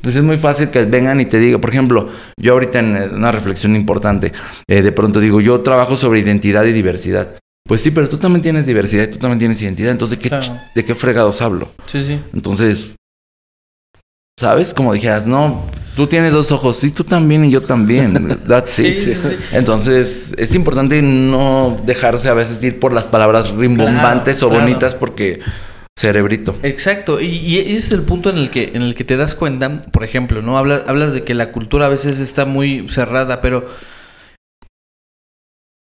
[0.00, 2.08] pues es muy fácil que vengan y te digan, por ejemplo,
[2.40, 4.32] yo ahorita en una reflexión importante,
[4.66, 7.34] eh, de pronto digo, yo trabajo sobre identidad y diversidad.
[7.66, 9.90] Pues sí, pero tú también tienes diversidad tú también tienes identidad.
[9.90, 10.58] Entonces, ¿qué Claro.
[10.74, 11.68] ¿de qué fregados hablo?
[11.86, 12.18] Sí, sí.
[12.32, 12.86] Entonces,
[14.38, 14.72] ¿sabes?
[14.72, 18.38] Como dijeras, no, tú tienes dos ojos, sí, tú también y yo también.
[18.46, 18.94] That's it.
[18.96, 19.36] Sí, sí, sí.
[19.52, 24.64] Entonces, es importante no dejarse a veces ir por las palabras rimbombantes Claro, o claro.
[24.64, 25.40] bonitas porque
[25.98, 26.56] cerebrito.
[26.62, 29.34] Exacto, y, y ese es el punto en el que en el que te das
[29.34, 30.56] cuenta, por ejemplo, ¿no?
[30.56, 33.66] Hablas, hablas de que la cultura a veces está muy cerrada, pero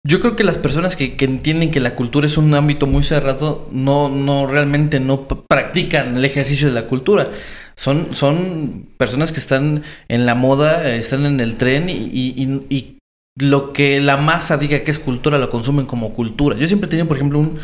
[0.06, 3.04] yo creo que las personas que, que entienden que la cultura es un ámbito muy
[3.04, 7.30] cerrado, no, no realmente no practican el ejercicio de la cultura.
[7.76, 12.66] Son, son personas que están en la moda, eh, están en el tren y, y-
[12.70, 12.98] y-
[13.40, 16.56] lo que la masa diga que es cultura lo consumen como cultura.
[16.56, 17.58] Yo siempre he tenido, por ejemplo, un,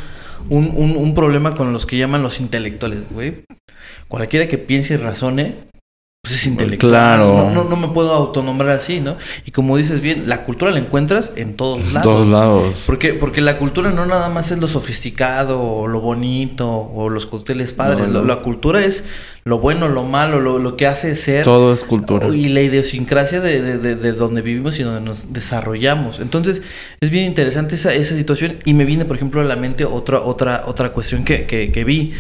[0.50, 3.44] un, un- un problema con los que llaman los intelectuales, güey.
[4.08, 5.56] Cualquiera que piense y razone,
[6.22, 6.92] pues es intelectual.
[6.92, 7.50] Claro.
[7.50, 9.16] No, no, no me puedo autonombrar así, ¿no?
[9.46, 12.04] Y como dices bien, la cultura la encuentras en todos En lados.
[12.04, 12.84] todos lados.
[12.86, 17.26] Porque, porque la cultura no nada más es lo sofisticado o lo bonito o los
[17.26, 18.10] cócteles padres.
[18.10, 18.26] No.
[18.26, 19.06] La cultura es
[19.46, 22.28] lo bueno, lo malo, lo, lo que hace ser Todo es cultura.
[22.28, 26.20] y la idiosincrasia de, de- de- de donde vivimos y donde nos desarrollamos.
[26.20, 26.62] Entonces,
[27.00, 28.58] es bien interesante esa, esa situación.
[28.66, 31.84] Y me viene, por ejemplo, a la mente otra, otra, otra cuestión que, que- que
[31.86, 32.12] vi.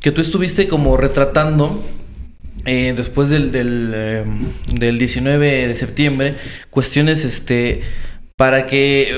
[0.00, 1.84] Que tú estuviste como retratando.
[2.64, 4.24] Eh, después del, del, eh,
[4.74, 6.34] del 19 de septiembre,
[6.70, 7.80] cuestiones este
[8.36, 9.14] para que eh,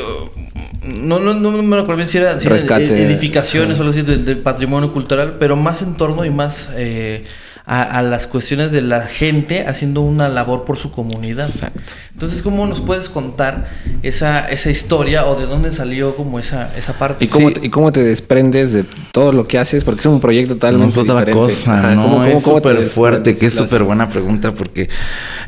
[0.85, 2.85] no, no, no me acuerdo bien si era, si eran Rescate.
[2.85, 6.71] ed- edificaciones o algo así del, del patrimonio cultural, pero más en torno y más
[6.77, 7.25] eh,
[7.73, 11.49] a, a las cuestiones de la gente haciendo una labor por su comunidad.
[11.49, 11.81] Exacto.
[12.13, 13.69] Entonces, ¿cómo nos puedes contar
[14.03, 17.25] esa, esa historia o de dónde salió como esa, esa parte?
[17.25, 17.55] ¿Y cómo, Sí.
[17.55, 19.85] te, ¿Y cómo te desprendes de todo lo que haces?
[19.85, 21.41] Porque es un proyecto No totalmente es otra diferente.
[21.55, 22.03] cosa, ¿no?
[22.03, 24.89] ¿cómo- cómo- es súper fuerte, que es súper buena pregunta porque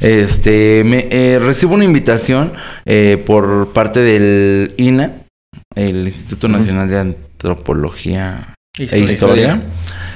[0.00, 2.52] este me eh, recibo una invitación
[2.86, 5.22] eh, por parte del INA,
[5.74, 6.46] el Instituto.
[6.48, 9.12] Nacional de Antropología e Historia.
[9.12, 9.62] Historia,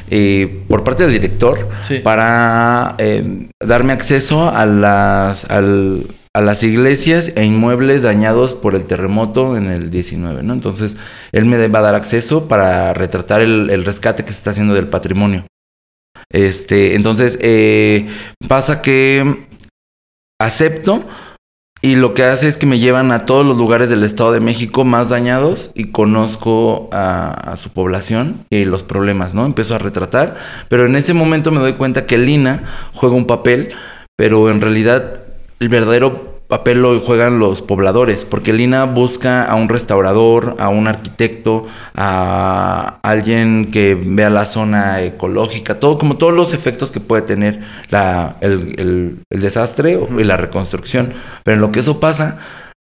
[0.08, 1.98] eh, por parte del director Sí.
[1.98, 8.86] para eh, darme acceso a las al, a las iglesias e inmuebles dañados por el
[8.86, 10.54] terremoto en el 19, ¿no?
[10.54, 10.96] Entonces,
[11.32, 14.72] él me va a dar acceso para retratar el, el rescate que se está haciendo
[14.72, 15.44] del patrimonio.
[16.32, 18.08] Este, entonces, eh,
[18.48, 19.46] pasa que
[20.40, 21.04] acepto
[21.82, 24.40] y lo que hace es que me llevan a todos los lugares del Estado de
[24.40, 29.44] México más dañados y conozco a, su población y los problemas, ¿no?
[29.44, 30.36] Empiezo a retratar,
[30.68, 32.64] pero en ese momento me doy cuenta que Lina
[32.94, 33.68] juega un papel,
[34.16, 35.22] pero en realidad
[35.60, 40.86] el verdadero papel lo juegan los pobladores, porque Lina busca a un restaurador, a un
[40.88, 47.22] arquitecto, a alguien que vea la zona ecológica, todo, como todos los efectos que puede
[47.22, 51.12] tener la, el, el- el desastre y la reconstrucción.
[51.44, 52.38] Pero en lo que eso pasa,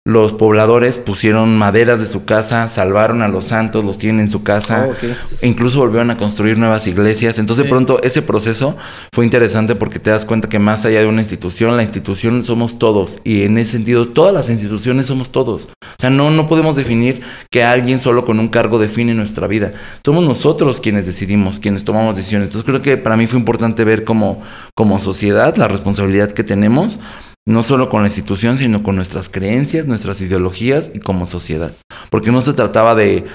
[0.04, 4.42] los pobladores pusieron maderas de su casa, salvaron a los santos, los tienen en su
[4.42, 4.90] casa.
[4.90, 5.06] Oh.
[5.42, 7.38] E incluso volvieron a construir nuevas iglesias.
[7.38, 7.70] Entonces, de Sí.
[7.70, 8.76] pronto, ese proceso
[9.14, 12.80] fue interesante porque te das cuenta que más allá de una institución, la institución somos
[12.80, 13.20] todos.
[13.24, 15.66] Y en ese sentido, todas las instituciones somos todos.
[15.66, 17.22] O sea, no, no podemos definir
[17.52, 19.74] que alguien solo con un cargo define nuestra vida.
[20.04, 22.48] Somos nosotros quienes decidimos, quienes tomamos decisiones.
[22.48, 24.42] Entonces, creo que para mí fue importante ver como,
[24.76, 27.00] como sociedad la responsabilidad que tenemos.
[27.48, 31.74] No solo con la institución, sino con nuestras creencias, nuestras ideologías y como sociedad.
[32.10, 33.26] Porque no se trataba de,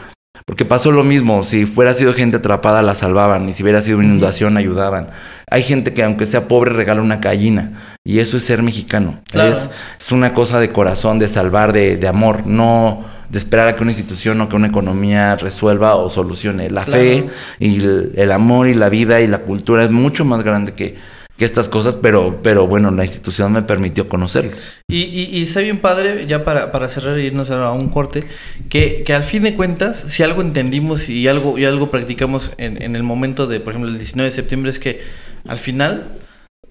[0.47, 3.99] porque pasó lo mismo, si fuera sido gente atrapada la salvaban y si hubiera sido
[3.99, 5.11] una inundación ayudaban.
[5.51, 7.73] Hay gente que aunque sea pobre regala una gallina
[8.05, 9.21] y eso es ser mexicano.
[9.29, 9.51] Claro.
[9.51, 13.75] Es, es una cosa de corazón, de salvar, de, de amor, no de esperar a
[13.75, 16.71] que una institución o que una economía resuelva o solucione.
[16.71, 17.01] La Claro.
[17.01, 17.27] fe
[17.59, 20.97] y el, el amor y la vida y la cultura es mucho más grande que,
[21.37, 24.53] que estas cosas, pero, pero bueno, la institución me permitió conocerlo.
[24.89, 28.25] Y, y, y está bien padre, ya para, para cerrar y irnos a un corte,
[28.71, 32.83] que, que al fin de cuentas, si algo entendimos y algo, y algo practicamos en,
[32.83, 35.01] en el momento de, por ejemplo, el 19 de septiembre, es que
[35.47, 36.09] al final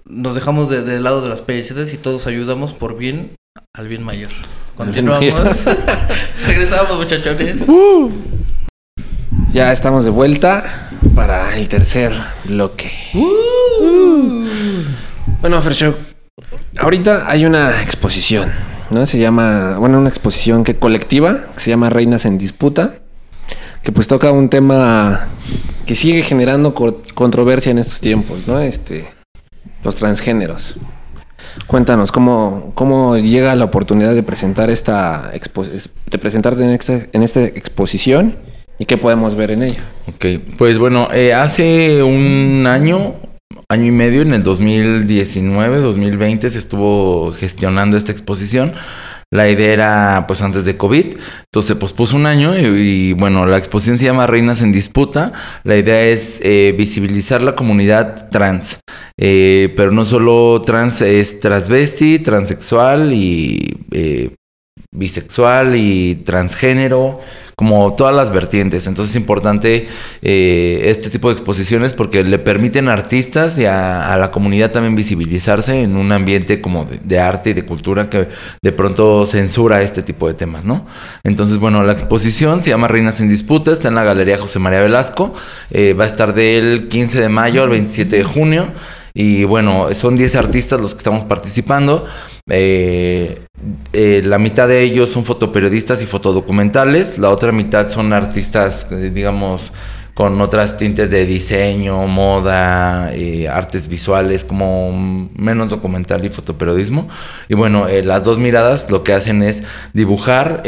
[0.04, 3.30] nos dejamos de- del lado de las PSDs y todos ayudamos por bien
[3.72, 4.30] al bien mayor.
[4.76, 5.64] Continuamos.
[6.46, 7.56] Regresamos, muchachones.
[9.56, 10.64] Ya estamos de vuelta
[11.14, 12.12] para el tercer
[12.44, 12.92] bloque.
[15.40, 15.94] Bueno, Fershow,
[16.76, 18.52] ahorita hay una exposición,
[18.90, 19.06] ¿no?
[19.06, 22.96] Se llama, bueno, una exposición que colectiva, que se llama Reinas en Disputa,
[23.82, 25.26] que pues toca un tema
[25.86, 28.60] que sigue generando co- controversia en estos tiempos, ¿no?
[28.60, 29.08] Este,
[29.82, 30.74] los transgéneros.
[31.66, 37.42] Cuéntanos cómo, cómo llega la oportunidad de presentar esta de presentarte en esta, en esta
[37.42, 38.36] exposición
[38.78, 39.84] y qué podemos ver en ella.
[40.06, 40.26] Ok,
[40.58, 43.14] pues bueno, eh, hace un año,
[43.68, 48.74] año y medio, en el 2019, 2020, se estuvo gestionando esta exposición.
[49.32, 51.16] La idea era, pues, antes de COVID.
[51.46, 55.32] Entonces se pospuso un año y, bueno, la exposición se llama Reinas en Disputa.
[55.64, 58.78] La idea es eh, visibilizar la comunidad trans.
[59.18, 64.30] Eh, pero no solo trans, es transvesti, transexual y eh,
[64.92, 67.20] bisexual y transgénero,
[67.56, 68.86] como todas las vertientes.
[68.86, 69.88] Entonces es importante
[70.20, 74.94] eh, este tipo de exposiciones porque le permiten a artistas y a, la comunidad también
[74.94, 78.28] visibilizarse en un ambiente como de, de arte y de cultura que
[78.60, 80.84] de pronto censura este tipo de temas, ¿no?
[81.24, 84.80] Entonces, bueno, la exposición se llama Reinas en Disputa, está en la Galería José María
[84.80, 85.32] Velasco,
[85.70, 88.70] eh, va a estar del 15 de mayo al 27 de junio.
[89.14, 92.04] Y bueno, son 10 artistas los que estamos participando.
[92.48, 93.40] Eh,
[93.92, 97.18] eh, la mitad de ellos son fotoperiodistas y fotodocumentales.
[97.18, 99.72] La otra mitad son artistas, eh, digamos,
[100.14, 103.10] con otras tintes de diseño, moda,
[103.52, 107.08] artes visuales, como menos documental y fotoperiodismo.
[107.48, 110.62] Y bueno, las dos miradas lo que hacen es dibujar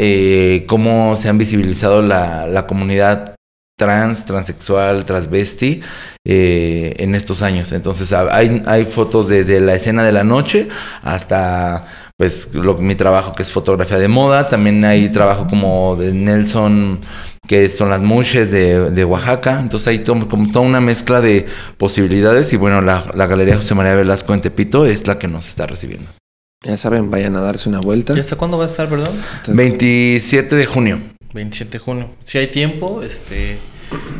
[0.67, 3.38] cómo se han visibilizado la comunidad
[3.79, 5.79] trans, transexual, transvesti
[6.27, 7.71] eh, en estos años.
[7.71, 10.67] Entonces ha- hay, hay fotos desde la escena de la noche
[11.01, 14.47] hasta pues lo, mi trabajo que es fotografía de moda.
[14.49, 16.99] También hay trabajo como de Nelson
[17.47, 19.59] que son las mushes de, de Oaxaca.
[19.61, 21.45] Entonces hay to- como toda una mezcla de
[21.77, 25.47] posibilidades y bueno, la, la Galería José María Velasco en Tepito es la que nos
[25.47, 26.09] está recibiendo.
[26.65, 28.13] Ya saben, vayan a darse una vuelta.
[28.17, 29.15] ¿Y hasta cuándo va a estar, perdón?
[29.47, 30.99] 27 de junio.
[31.39, 32.09] 27 de junio.
[32.25, 33.57] Si hay tiempo, este.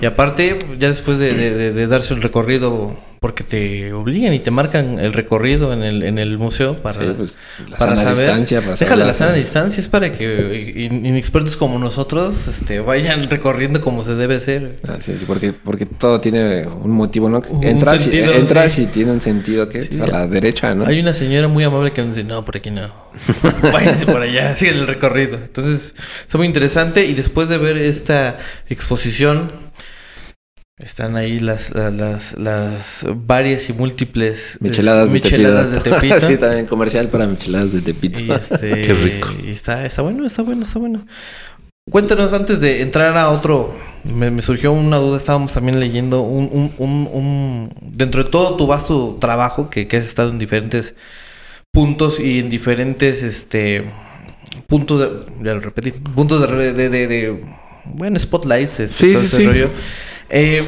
[0.01, 4.97] Y aparte, ya después de, de- darse el recorrido, porque te obligan y te marcan
[4.99, 7.37] el recorrido en el, en el museo para, Sí, pues,
[7.69, 8.19] la para sana saber.
[8.19, 13.29] distancia, para Déjale la sana distancia, es para que in- inexpertos como nosotros este, vayan
[13.29, 14.77] recorriendo como se debe hacer.
[14.87, 17.41] Así es, porque, porque todo tiene un motivo, ¿no?
[17.49, 18.83] Un Entras, sentido, y, entras sí.
[18.83, 19.99] y tiene un sentido que Sí.
[19.99, 20.85] a la derecha, ¿no?
[20.85, 22.89] Hay una señora muy amable que nos dice, no, por aquí no.
[23.73, 25.35] Váyanse por allá, sigan el recorrido.
[25.37, 27.05] Entonces, está muy interesante.
[27.05, 28.37] Y después de ver esta
[28.69, 29.51] exposición,
[30.79, 35.99] Están ahí las, las, las, las varias y múltiples eh, Micheladas, micheladas de de Tepito.
[36.15, 36.27] Tepito.
[36.27, 38.19] sí, también comercial para micheladas de Tepito.
[38.21, 39.27] Y este, Qué rico.
[39.45, 41.05] Y está, está bueno, está bueno, está bueno.
[41.91, 43.75] Cuéntanos antes de entrar a otro.
[44.05, 45.17] Me, me surgió una duda.
[45.17, 49.97] Estábamos también leyendo un, un, un, un- dentro de todo tu vasto trabajo que, que
[49.97, 50.95] has estado en diferentes
[51.73, 53.85] puntos y en diferentes este
[54.67, 57.41] puntos de ya lo repetí puntos de, re- de, de- de-
[57.85, 59.45] bueno spotlights este, Sí, todo sí, ese sí.
[59.45, 59.69] rollo.
[60.29, 60.63] Eh,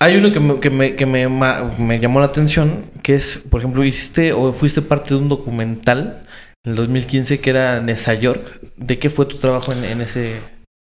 [0.00, 4.32] hay uno que, me, que, me, me, llamó la atención, que es, por ejemplo, hiciste
[4.32, 6.22] o fuiste parte de un documental
[6.64, 8.60] en el 2015 que era Nesa York.
[8.76, 10.40] ¿De qué fue tu trabajo en, en ese,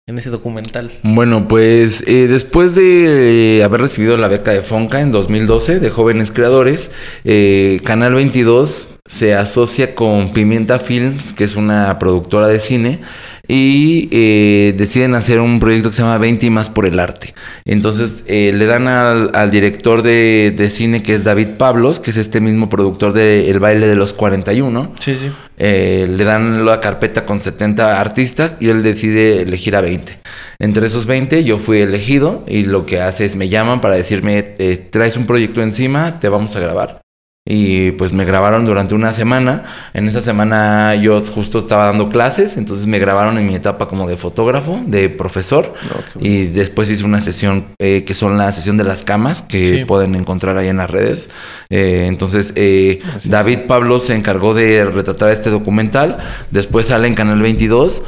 [0.09, 0.91] en ese documental?
[1.03, 5.91] Bueno, pues eh, después de eh, haber recibido la beca de Fonca en 2012 de
[5.91, 6.91] jóvenes creadores,
[7.25, 13.01] eh, Canal 22 se asocia con Pimienta Films, que es una productora de cine,
[13.49, 17.35] y eh, deciden hacer un proyecto que se llama 20 y más por el arte.
[17.65, 22.11] Entonces eh, le dan al, al director de, de cine, que es David Pablos, que
[22.11, 25.31] es este mismo productor de El baile de los 41, Sí, sí.
[25.59, 30.19] eh, le dan la carpeta con 70 artistas y él decide elegir a 20.
[30.59, 34.43] Entre esos 20 yo fui elegido y lo que hace es me llaman para decirme,
[34.43, 37.01] traes un proyecto encima, te vamos a grabar.
[37.49, 39.63] Y pues me grabaron durante una semana.
[39.95, 44.09] En esa semana yo justo estaba dando clases, entonces me grabaron en mi etapa como
[44.09, 45.73] de fotógrafo, de profesor.
[46.19, 49.79] Qué Y después hice una sesión eh, que son la sesión de las camas, que
[49.79, 49.85] Sí.
[49.85, 51.31] pueden encontrar ahí en las redes.
[51.71, 52.99] Eh, entonces, eh.
[53.25, 56.19] David Pablo se encargó de retratar este documental.
[56.51, 58.03] Después sale en Canal 22.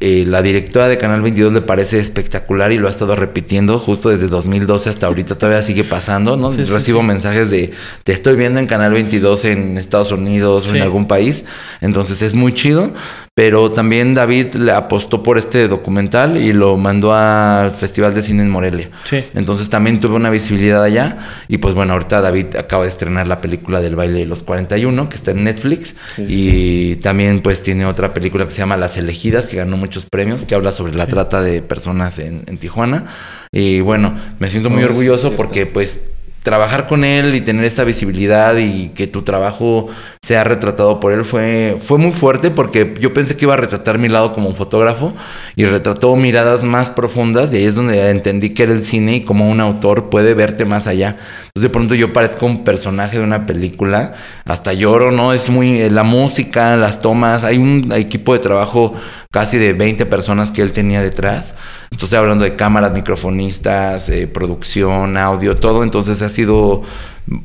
[0.00, 4.10] Eh, la directora de Canal 22 le parece espectacular y lo ha estado repitiendo justo
[4.10, 6.52] desde 2012 hasta ahorita todavía sigue pasando, ¿no?
[6.52, 7.06] Sí, Recibo sí.
[7.06, 7.72] mensajes de
[8.04, 11.44] te estoy viendo en Canal 22 en Estados Unidos o en algún país,
[11.80, 12.92] entonces es muy chido,
[13.38, 18.42] pero también David le apostó por este documental y lo mandó al Festival de Cine
[18.42, 18.90] en Morelia.
[19.04, 19.22] Sí.
[19.32, 21.18] Entonces también tuve una visibilidad allá.
[21.46, 25.08] Y pues bueno, ahorita David acaba de estrenar la película del baile de los 41,
[25.08, 25.94] que está en Netflix.
[26.16, 30.04] Sí, y también pues tiene otra película que se llama Las Elegidas, que ganó muchos
[30.04, 33.04] premios, que habla sobre la trata de personas en, en Tijuana.
[33.52, 36.00] Y bueno, me siento muy No, es orgulloso porque pues
[36.48, 39.88] trabajar con él y tener esta visibilidad y que tu trabajo
[40.22, 43.98] sea retratado por él fue, fue muy fuerte porque yo pensé que iba a retratar
[43.98, 45.12] mi lado como un fotógrafo
[45.56, 49.24] y retrató miradas más profundas y ahí es donde entendí que era el cine y
[49.24, 51.18] como un autor puede verte más allá.
[51.58, 55.32] Entonces de pronto yo parezco un personaje de una película, hasta lloro, ¿no?
[55.32, 58.94] Es muy eh, la música, las tomas, hay un equipo de trabajo
[59.32, 61.56] casi de 20 personas que él tenía detrás.
[61.90, 65.82] Entonces hablando de cámaras, microfonistas, eh, producción, audio, todo.
[65.82, 66.84] Entonces ha sido,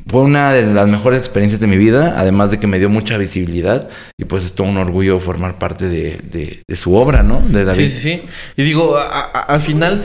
[0.08, 3.18] fue una de las mejores experiencias de mi vida, además de que me dio mucha
[3.18, 7.40] visibilidad y pues es todo un orgullo formar parte de, de- de su obra, ¿no?
[7.40, 7.84] De David.
[7.86, 8.22] Sí, sí, sí.
[8.56, 10.04] Y digo, a- a- al final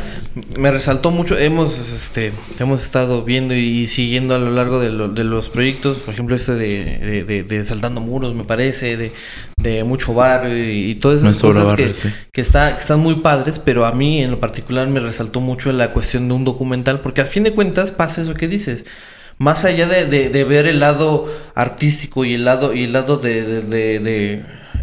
[0.57, 1.37] me resaltó mucho.
[1.37, 5.97] Hemos, este, hemos estado viendo y siguiendo a lo largo de, lo- de los proyectos,
[5.99, 11.39] por ejemplo, este de, Saltando Muros, me parece, de, Mucho Bar y, y todas esas
[11.41, 12.09] cosas barrio, que, sí.
[12.33, 15.71] que, está, que están muy padres, pero a mí en lo particular me resaltó mucho
[15.71, 18.85] la cuestión de un documental, porque al fin de cuentas pasa eso que dices.
[19.39, 21.25] Más allá de, de- ver el lado
[21.55, 23.61] artístico y el lado, y el lado de-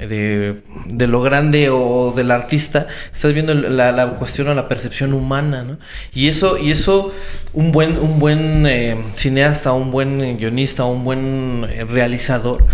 [0.09, 5.13] de- de lo grande o del artista, estás viendo la, la cuestión o la percepción
[5.15, 5.79] humana, ¿no?
[6.15, 7.13] Y eso, y eso
[7.55, 12.67] un buen, un buen eh, cineasta, un buen guionista, un buen eh, realizador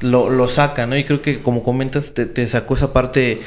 [0.00, 0.96] lo, lo saca, ¿no?
[0.96, 3.40] Y creo que como comentas, te, te sacó esa parte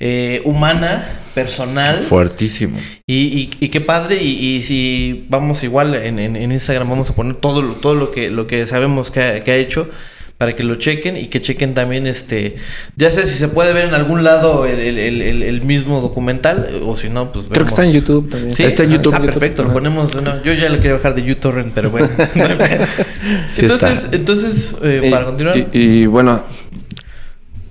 [0.00, 2.00] eh, humana, personal.
[2.02, 2.78] Fuertísimo.
[3.06, 7.10] Y, y, y qué padre, y, y si vamos igual en, en, en Instagram, vamos
[7.10, 9.88] a poner todo, lo- todo lo que lo que sabemos que ha, que ha hecho
[10.36, 12.56] para que lo chequen y que chequen también este,
[12.96, 16.00] ya sé si se puede ver en algún lado el, el- el- el- el mismo
[16.00, 18.54] documental o si no, pues Creo que está en YouTube también.
[18.54, 19.14] Sí, Está en YouTube.
[19.14, 19.74] Ah, perfecto, lo Ajá.
[19.74, 20.12] ponemos.
[20.16, 22.08] una- yo ya lo quería bajar de YouTube, pero bueno.
[23.54, 24.16] Sí entonces, está.
[24.16, 25.56] entonces eh, Y- para continuar.
[25.56, 26.42] Y, y, bueno,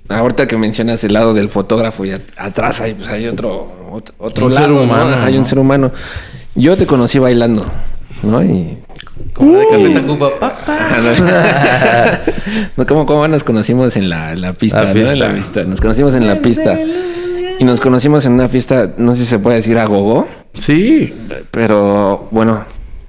[0.08, 4.14] ahorita que mencionas el lado del fotógrafo y at- atrás hay, pues, hay otro, otro,
[4.18, 4.82] otro Un lado, ser ¿no?
[4.82, 5.46] humano, Hay un ¿no?
[5.46, 5.92] ser humano.
[6.54, 7.64] Yo te conocí bailando,
[8.22, 8.42] ¿no?
[8.42, 8.78] Y...
[9.32, 10.78] como de Carleta Cuba, papá.
[12.76, 15.10] no, ¿cómo, cómo nos conocimos en la, en la pista, La ¿no?
[15.10, 15.64] En la pista.
[15.64, 16.78] Nos conocimos en la pista.
[17.58, 21.12] Y nos conocimos en una fiesta, no sé si se puede decir a gogo, Sí.
[21.52, 22.64] pero bueno,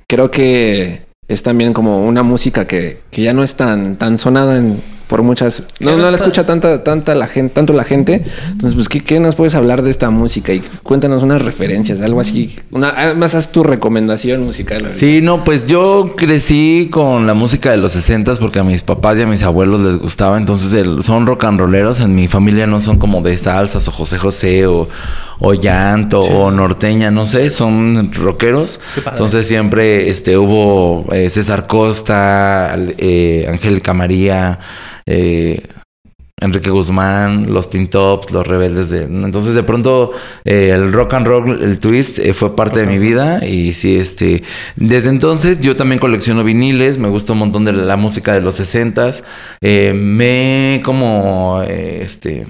[0.08, 4.58] creo que es también como una música que, que ya no es tan, tan sonada
[4.58, 5.64] en, por muchas...
[5.80, 8.24] No, no la escucha tanta, tanta la gente, tanto la gente.
[8.51, 10.51] Entonces, pues, ¿qué, qué nos puedes hablar de esta música?
[10.51, 12.56] Y cuéntanos unas referencias, algo así.
[12.72, 14.91] Una, además, haz tu recomendación musical.
[14.95, 19.18] Sí, no, pues yo crecí con la música de los 60 porque a mis papás
[19.18, 22.82] y a mis abuelos les gustaba, entonces son rock and rolleros, en mi familia no
[22.82, 24.88] son como de salsas o José José o,
[25.39, 28.79] o llanto o norteña, no sé, son rockeros.
[28.97, 34.59] Entonces siempre este, hubo eh, César Costa, eh, Angélica María,
[35.05, 35.61] eh,
[36.41, 39.03] Enrique Guzmán, los Teen Tops, los Rebeldes de...
[39.03, 40.11] Entonces de pronto
[40.43, 43.95] eh, el rock and roll, el twist eh, fue parte de mi vida y sí,
[43.95, 44.43] este...
[44.75, 48.59] Desde entonces yo también colecciono viniles, me gusta un montón de la música de los
[48.59, 49.23] 60s.
[49.61, 52.45] Eh, me como, este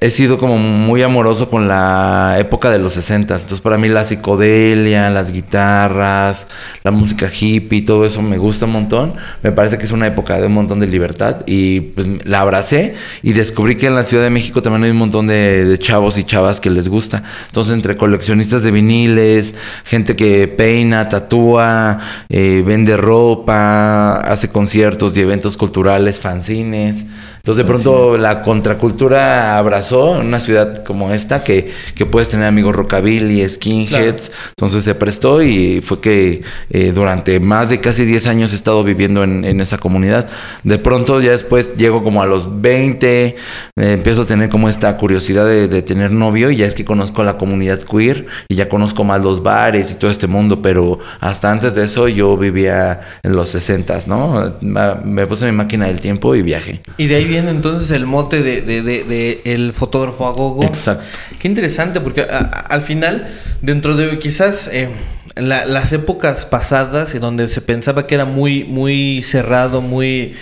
[0.00, 3.34] he sido como muy amoroso con la época de los 60.
[3.34, 6.46] Entonces, para mí la psicodelia, las guitarras,
[6.82, 9.14] la música hippie, todo eso me gusta un montón.
[9.42, 12.94] Me parece que es una época de un montón de libertad y pues, la abracé
[13.22, 16.24] y descubrí que en la Ciudad de México también hay un montón de, chavos y
[16.24, 17.22] chavas que les gusta.
[17.48, 21.98] Entonces, entre coleccionistas de viniles, gente que peina, tatúa,
[22.30, 27.04] eh, vende ropa, hace conciertos y eventos culturales, fanzines.
[27.40, 32.46] Entonces de pronto la contracultura abrazó en una ciudad como esta que, que puedes tener
[32.46, 34.30] amigos rockabilly, skinheads.
[34.50, 38.84] Entonces se prestó y fue que eh, durante más de casi 10 años he estado
[38.84, 40.28] viviendo en, en, esa comunidad.
[40.64, 43.36] De pronto ya después llego como a los 20, eh,
[43.76, 47.24] empiezo a tener como esta curiosidad de, de, tener novio y ya es que conozco
[47.24, 51.50] la comunidad queer y ya conozco más los bares y todo este mundo, pero hasta
[51.50, 54.54] antes de eso yo vivía en los 60, ¿no?
[54.60, 56.80] Me puse mi máquina del tiempo y viajé.
[56.98, 60.64] Y de ahí entonces el mote de, de, de, el fotógrafo agogo.
[60.64, 61.04] Exacto.
[61.38, 63.28] Qué interesante, porque al final,
[63.62, 64.88] dentro de quizás eh,
[65.36, 70.34] las épocas pasadas, en donde se pensaba que era muy, muy cerrado, muy,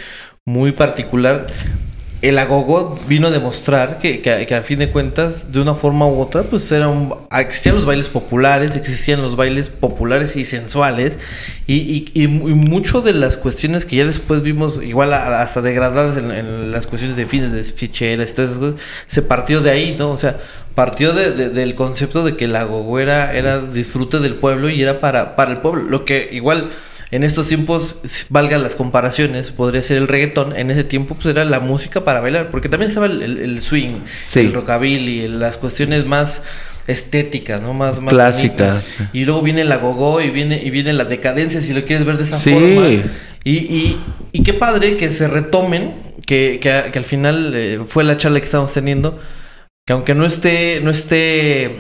[0.45, 1.47] muy particular,
[2.21, 6.21] el agogo vino a demostrar que, que, a fin de cuentas, de una forma u
[6.21, 6.93] otra, pues era
[7.39, 11.17] existían los bailes populares, existían los bailes populares y sensuales,
[11.69, 16.73] y, y, y, mucho de las cuestiones que ya después vimos, igual hasta degradadas en,
[16.73, 20.11] las cuestiones de fines de ficheras y todas esas cosas, se partió de ahí, ¿no?
[20.11, 20.39] O sea,
[20.75, 25.01] partió de, del concepto de que el agogo era, era disfrute del pueblo y era
[25.01, 26.71] para, para el pueblo, lo que igual
[27.11, 27.97] en estos tiempos,
[28.29, 30.55] valgan las comparaciones, podría ser el reggaetón.
[30.57, 34.01] En ese tiempo, pues era la música para bailar, porque también estaba el, swing,
[34.35, 36.43] el rockabilly, las cuestiones más
[36.87, 37.73] estéticas, ¿no?
[37.73, 38.99] Más, clásicas.
[39.13, 42.19] Y luego viene la gogo y viene y viene la decadencia, si lo quieres ver
[42.19, 42.89] de esa forma.
[42.89, 43.99] Y, y,
[44.33, 45.95] y qué padre que se retomen,
[46.27, 49.19] que, que, al final eh, fue la charla que estamos teniendo,
[49.87, 51.77] que aunque no esté, no esté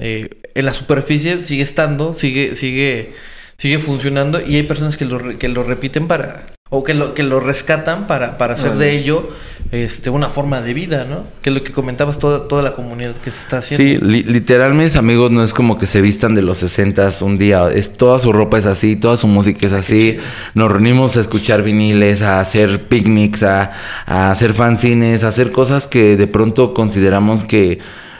[0.00, 3.14] eh, en la superficie, sigue estando, sigue, sigue
[3.58, 7.22] sigue funcionando y hay personas que lo, que lo repiten para o que lo que
[7.22, 9.28] lo rescatan para, para hacer de ello
[9.70, 11.24] este una forma de vida, ¿no?
[11.40, 14.08] Que es lo que comentabas toda toda la comunidad que se está haciendo.
[14.08, 17.68] Sí, literal mis amigos no es como que se vistan de los 60 un día,
[17.68, 20.18] es toda su ropa es así, toda su música es así.
[20.54, 23.72] Nos reunimos a escuchar viniles, a hacer picnics, a,
[24.04, 27.78] a hacer fanzines, a hacer cosas que de pronto consideramos que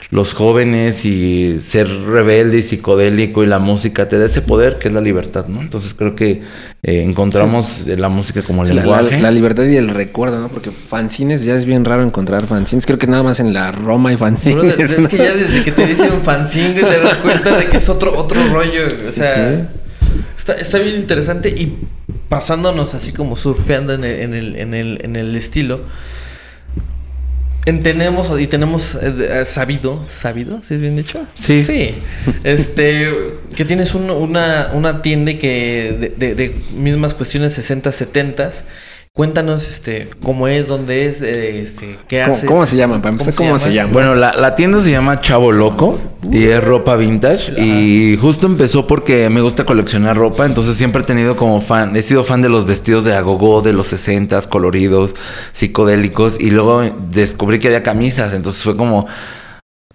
[0.09, 4.87] los jóvenes y ser rebelde y psicodélico y la música te da ese poder que
[4.87, 5.59] es la libertad, ¿no?
[5.61, 6.43] Entonces creo que
[6.83, 9.19] eh, encontramos la música como el lenguaje.
[9.19, 10.47] La, libertad y el recuerdo, ¿no?
[10.47, 12.85] Porque fanzines ya es bien raro encontrar fanzines.
[12.85, 14.79] Creo que nada más en la Roma hay fanzines.
[14.79, 17.89] es que ya desde que te dicen un fanzine te das cuenta de que es
[17.89, 18.83] otro, otro rollo.
[19.09, 19.69] O sea,
[20.37, 21.79] está, está bien interesante y
[22.29, 25.81] pasándonos así como surfeando en el, en el, en el, en el estilo
[27.67, 31.27] entendemos y tenemos eh, eh, sabido, sabido, ¿sí es bien dicho?
[31.33, 31.63] Sí.
[31.63, 31.93] Sí.
[32.43, 33.13] este,
[33.55, 38.51] que tienes una, una tienda que de, de, de mismas cuestiones 60, 70
[39.17, 42.47] Cuéntanos este cómo es, dónde es, eh, este, qué haces.
[42.47, 43.01] ¿Cómo, se llama?
[43.35, 43.91] ¿Cómo, se, llama?
[43.91, 45.99] Bueno, la, tienda se llama Chavo Loco
[46.31, 47.59] y es ropa vintage.
[47.59, 50.45] Y justo empezó porque me gusta coleccionar ropa.
[50.45, 53.73] Entonces siempre he tenido como fan, he sido fan de los vestidos de agogó de
[53.73, 55.15] los 60 coloridos,
[55.51, 56.39] psicodélicos.
[56.39, 58.35] Y luego descubrí que había camisas.
[58.35, 59.07] Entonces fue como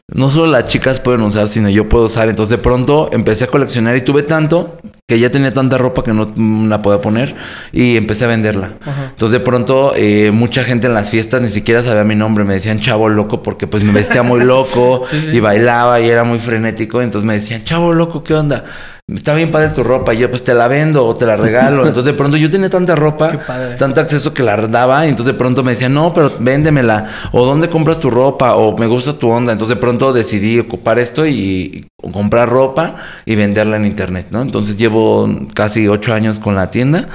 [0.09, 2.29] no solo las chicas pueden usar, sino yo puedo usar.
[2.29, 6.13] Entonces de pronto empecé a coleccionar y tuve tanto que ya tenía tanta ropa que
[6.13, 6.33] no
[6.69, 7.35] la podía poner
[7.73, 8.77] y empecé a venderla.
[9.11, 12.55] Entonces de pronto eh, mucha gente en las fiestas ni siquiera sabía mi nombre, me
[12.55, 17.03] decían chavo loco porque pues me vestía muy loco y bailaba y era muy frenético.
[17.03, 18.65] Entonces me decían chavo loco, ¿qué onda?
[19.09, 21.83] Está bien padre tu ropa, y yo pues te la vendo o te la regalo.
[21.87, 23.39] Entonces de pronto yo tenía tanta ropa,
[23.79, 27.45] tanto acceso que la daba, y entonces de pronto me decían, no, pero véndemela, o
[27.45, 29.53] dónde compras tu ropa, o me gusta tu onda.
[29.53, 34.43] Entonces de pronto decidí ocupar esto y, comprar ropa y venderla en internet, ¿no?
[34.43, 37.09] Entonces llevo casi ocho años con la tienda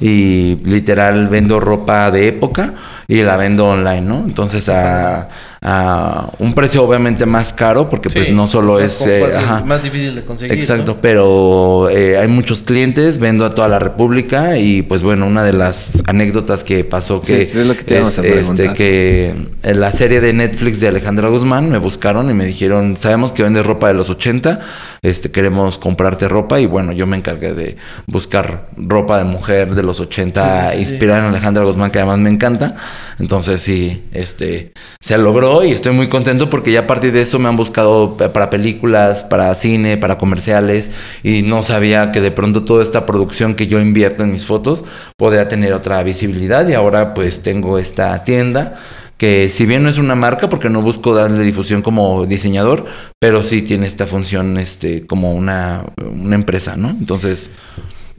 [0.00, 2.74] y literal vendo ropa de época
[3.08, 4.24] y la vendo online, ¿no?
[4.26, 5.28] Entonces a,
[5.62, 9.00] a un precio obviamente más caro porque pues no solo es...
[9.02, 9.64] eh, fácil- ajá.
[9.64, 10.56] más difícil de conseguir.
[10.58, 11.00] Exacto, ¿no?
[11.00, 15.52] pero eh, hay muchos clientes, vendo a toda la República y pues bueno, una de
[15.52, 18.36] las anécdotas que pasó que Sí, es lo que te preguntar.
[18.66, 22.96] este, que en la serie de Netflix de Alejandra Guzmán me buscaron y me dijeron,
[22.98, 24.60] sabemos que vendes ropa de los 80,
[25.02, 27.76] este queremos comprarte ropa y bueno, yo me encargué de
[28.06, 30.34] buscar ropa de mujer de los 80
[30.70, 32.74] Sí, sí, sí, inspirada en Alejandra Guzmán que además me encanta.
[33.18, 37.38] Entonces sí, este se logró y estoy muy contento porque ya a partir de eso
[37.38, 40.90] me han buscado pa- para películas, para cine, para comerciales
[41.22, 44.82] y no sabía que de pronto toda esta producción que yo invierto en mis fotos
[45.16, 48.74] podría tener otra visibilidad y ahora pues tengo esta tienda
[49.16, 52.84] que si bien no es una marca porque no busco darle difusión como diseñador,
[53.20, 56.90] pero sí tiene esta función este como una, una empresa, ¿no?
[56.90, 57.48] Entonces,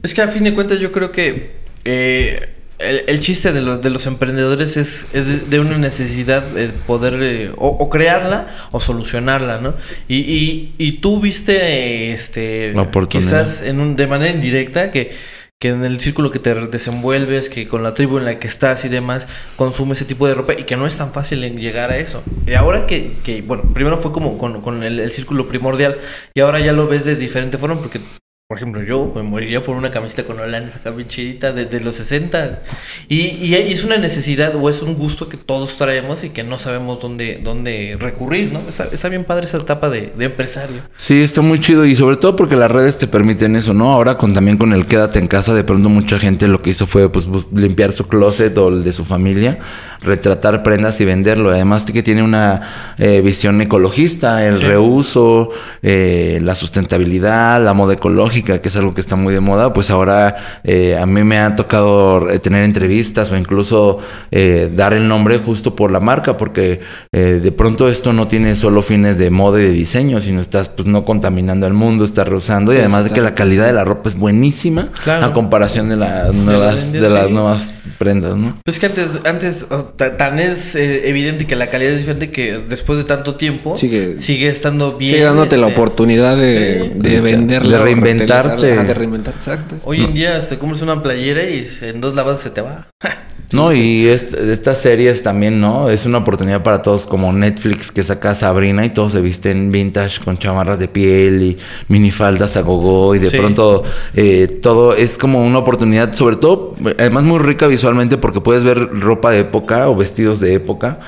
[0.02, 3.80] Es que a fin de cuentas yo creo que eh, el, el chiste de, los
[3.80, 8.80] de los emprendedores es, es de, una necesidad de poder eh, o, o crearla o
[8.80, 9.74] solucionarla, ¿no?
[10.08, 12.74] Y, y, y tú viste este
[13.08, 15.12] quizás en un, de manera indirecta que,
[15.58, 18.84] que en el círculo que te desenvuelves, que con la tribu en la que estás
[18.84, 21.90] y demás, consumes ese tipo de ropa y que no es tan fácil en llegar
[21.90, 22.22] a eso.
[22.46, 25.98] Y ahora que, que bueno, primero fue como con, con el, el círculo primordial
[26.34, 28.00] y ahora ya lo ves de diferente forma porque
[28.48, 31.96] por ejemplo, yo me moriría por una camiseta con holanes acá bien chidita desde los
[31.96, 32.60] 60.
[33.08, 36.56] Y, y es una necesidad o es un gusto que todos traemos y que no
[36.56, 38.60] sabemos dónde, dónde recurrir, ¿no?
[38.68, 40.76] Está, está bien padre esa etapa de, de empresario.
[40.96, 43.90] Sí, está muy chido y sobre todo porque las redes te permiten eso, ¿no?
[43.92, 46.86] Ahora con también con el quédate en casa, de pronto mucha gente lo que hizo
[46.86, 49.58] fue pues limpiar su closet o el de su familia,
[50.02, 51.50] retratar prendas y venderlo.
[51.50, 54.66] Además de que tiene una eh, visión ecologista, el Sí.
[54.66, 55.50] reuso,
[55.82, 59.90] eh, la sustentabilidad, la moda ecológica, que es algo que está muy de moda, pues
[59.90, 63.98] ahora eh, a mí me ha tocado eh, tener entrevistas o incluso
[64.30, 66.80] eh, dar el nombre justo por la marca, porque
[67.12, 70.68] eh, de pronto esto no tiene solo fines de moda y de diseño, sino estás
[70.68, 73.84] pues no contaminando al mundo, estás reusando y además de que la calidad de la
[73.84, 75.26] ropa es buenísima Claro.
[75.26, 77.32] a comparación de las nuevas, de- de las sí.
[77.32, 78.58] nuevas prendas, ¿no?
[78.64, 79.66] Pues que antes, antes
[79.96, 83.76] ta- tan es eh, evidente que la calidad es diferente que después de tanto tiempo
[83.76, 85.12] Sigue- sigue estando bien.
[85.14, 87.20] Sigue dándote la este, oportunidad de, de.
[87.20, 88.66] De reinventarte.
[88.86, 89.76] De reinventarte, exacto.
[89.84, 92.88] Hoy en día te compras una playera y en dos lavadas se te va.
[93.52, 95.88] No, y est- estas series también, ¿no?
[95.88, 100.20] Es una oportunidad para todos, como Netflix que saca Sabrina y todos se visten vintage
[100.24, 103.36] con chamarras de piel y minifaldas a gogo y de Sí.
[103.36, 103.84] pronto
[104.16, 108.78] eh, todo es como una oportunidad, sobre todo, además muy rica visualmente porque puedes ver
[108.98, 110.98] ropa de época o vestidos de época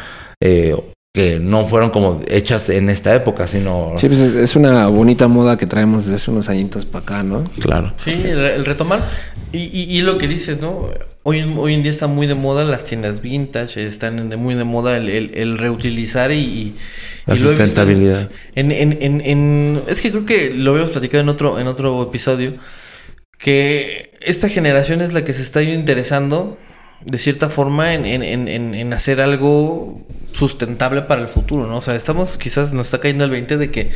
[0.41, 0.77] eh,
[1.19, 3.95] que no fueron como hechas en esta época, sino...
[3.97, 7.43] Sí, pues es- una bonita moda que traemos desde hace unos añitos para acá, ¿no?
[7.61, 7.93] Claro.
[8.05, 9.05] Sí, el, el retomar.
[9.53, 10.91] Y, y, y lo que dices, ¿no?
[11.25, 14.55] Hoy, en- hoy en día está muy de moda las tiendas vintage, están de- muy
[14.55, 16.37] de moda el, el- el reutilizar y...
[16.37, 16.75] y
[17.27, 18.31] La sustentabilidad.
[18.55, 22.01] En, en, en, en- es que creo que lo habíamos platicado en otro, en otro
[22.03, 22.55] episodio,
[23.39, 26.57] que esta generación es la que se está interesando
[27.05, 30.01] de cierta forma en, en, en, en- hacer algo
[30.32, 31.78] sustentable para el futuro, ¿no?
[31.78, 33.90] O sea, estamos, quizás nos está cayendo el 20 de que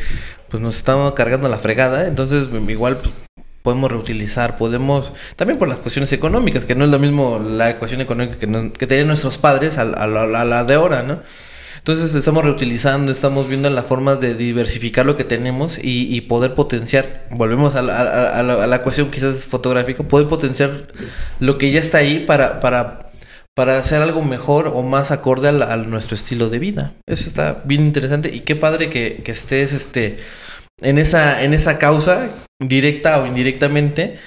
[0.49, 3.13] pues nos estamos cargando la fregada, entonces igual pues,
[3.61, 8.01] podemos reutilizar, podemos, también por las cuestiones económicas, que no es lo mismo la ecuación
[8.01, 11.21] económica que, nos- que tenían nuestros padres a la de ahora, ¿no?
[11.85, 17.25] Entonces estamos reutilizando, estamos viendo las formas de diversificar lo que tenemos y, poder potenciar,
[17.29, 17.99] volvemos a la,
[18.39, 20.87] a- la- a la cuestión quizás fotográfica, poder potenciar
[21.41, 23.11] lo que ya está ahí para, para,
[23.53, 26.93] para hacer algo mejor o más acorde a nuestro estilo de vida.
[27.05, 30.19] Eso está bien interesante y qué padre que, que estés este,
[30.81, 32.29] en, esa, en esa causa,
[32.61, 34.19] directa o indirectamente.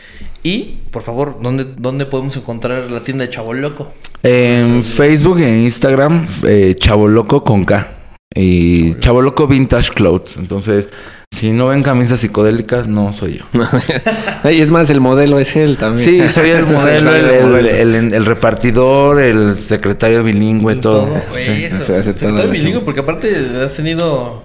[0.43, 3.95] Y, por favor, ¿dónde, dónde podemos encontrar la tienda de Chavo Loco?
[4.29, 7.93] En Facebook e Instagram, eh, Chavo Loco con K.
[8.35, 10.37] Y Chavo Loco Vintage Clothes.
[10.37, 10.89] Entonces,
[11.33, 13.45] si no ven camisas psicodélicas, no soy yo.
[14.51, 16.27] y es más, el modelo es él también.
[16.27, 17.69] Sí, soy el modelo, el, el- modelo.
[17.71, 21.07] el- el repartidor, el secretario bilingüe, todo.
[21.31, 21.65] güey, Sí.
[21.65, 21.81] eso.
[21.81, 23.33] se hace Sector toda la bilingüe, porque aparte
[23.65, 24.45] has tenido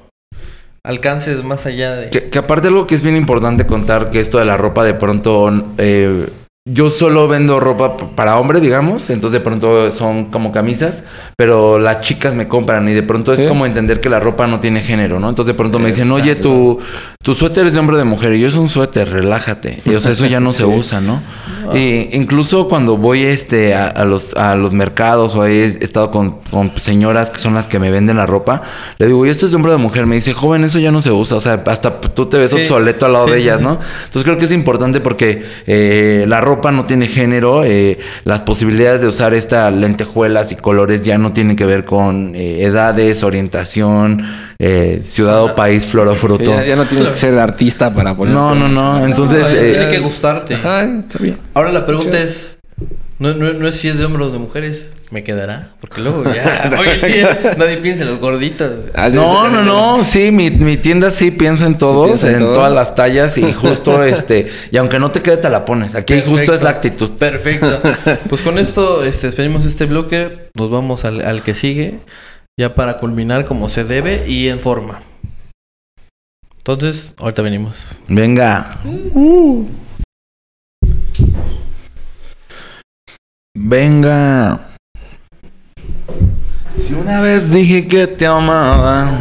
[0.86, 2.10] alcances más allá de...
[2.10, 4.94] Que, que aparte algo que es bien importante contar, que esto de la ropa de
[4.94, 5.52] pronto...
[5.78, 6.28] eh,
[6.70, 11.04] yo solo vendo ropa para hombre, digamos, entonces de pronto son como camisas,
[11.36, 14.60] pero las chicas me compran y de pronto es como entender que la ropa no
[14.60, 15.30] tiene género, ¿no?
[15.30, 16.78] Entonces de pronto me dicen, oye, tu,
[17.24, 19.80] tu suéter es de hombre o de mujer, y yo es un suéter, relájate.
[19.86, 21.24] Y o sea, eso ya no se usa, ¿no?
[21.74, 26.42] Y incluso cuando voy este, a, a los, a los mercados o he estado con,
[26.52, 28.62] con señoras que son las que me venden la ropa,
[29.00, 30.06] le digo, ¿y esto es de hombre o de mujer?
[30.06, 31.38] Me dice, joven, eso ya no se usa.
[31.38, 32.58] O sea, hasta tú te ves Sí.
[32.58, 33.62] obsoleto al lado Sí, de ellas.
[33.62, 33.80] ¿no?
[34.06, 37.64] Entonces creo que es importante porque eh, la ropa ropa no tiene género.
[37.64, 42.34] eh, las posibilidades de usar estas lentejuelas y colores ya no tienen que ver con
[42.36, 44.22] eh, edades, orientación,
[44.60, 46.52] eh, ciudad o país, flor o Sí, fruto.
[46.52, 48.34] ya, ya no tienes que ser artista para poner.
[48.34, 49.06] No, no, no.
[49.06, 50.56] Entonces, No, eh, tiene que gustarte.
[50.56, 51.38] Ajá, está bien.
[51.54, 52.58] Ahora la pregunta es,
[53.20, 55.70] no, no, no es si es de hombres o de mujeres, ¿me quedará?
[55.80, 58.72] Porque luego ya, hoy en día nadie piensa en los gorditos.
[58.96, 62.40] Ah, No, no, no, sí, mi, mi tienda sí piensa en todos, piensa en en
[62.42, 62.54] todo.
[62.54, 66.22] todas las tallas y justo este, y aunque no te quede te la pones, aquí
[66.26, 67.12] justo es la actitud.
[67.18, 67.80] Perfecto.
[68.30, 72.00] Pues con esto este, despedimos este bloque, nos vamos al, al que sigue,
[72.60, 75.02] ya para culminar como se debe y en forma.
[76.58, 78.04] Entonces, ahorita venimos.
[78.08, 78.80] Venga.
[83.56, 84.71] Venga.
[87.00, 89.20] Una vez dije que te amaba,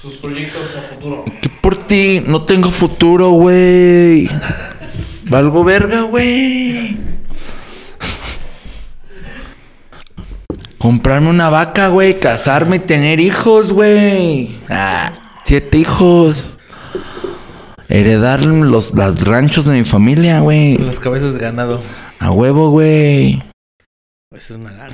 [0.00, 1.24] Sus proyectos a futuro.
[1.40, 4.28] que por ti no tengo futuro, güey.
[5.28, 6.96] Valgo verga, güey.
[10.78, 12.18] Comprarme una vaca, güey.
[12.18, 14.58] Casarme y tener hijos, güey.
[14.68, 15.12] Ah,
[15.44, 16.56] siete hijos.
[17.88, 20.76] Heredar los, los ranchos de mi familia, güey.
[20.78, 21.80] Las cabezas de ganado.
[22.18, 23.42] A huevo, güey.
[24.34, 24.90] Eso es una lana.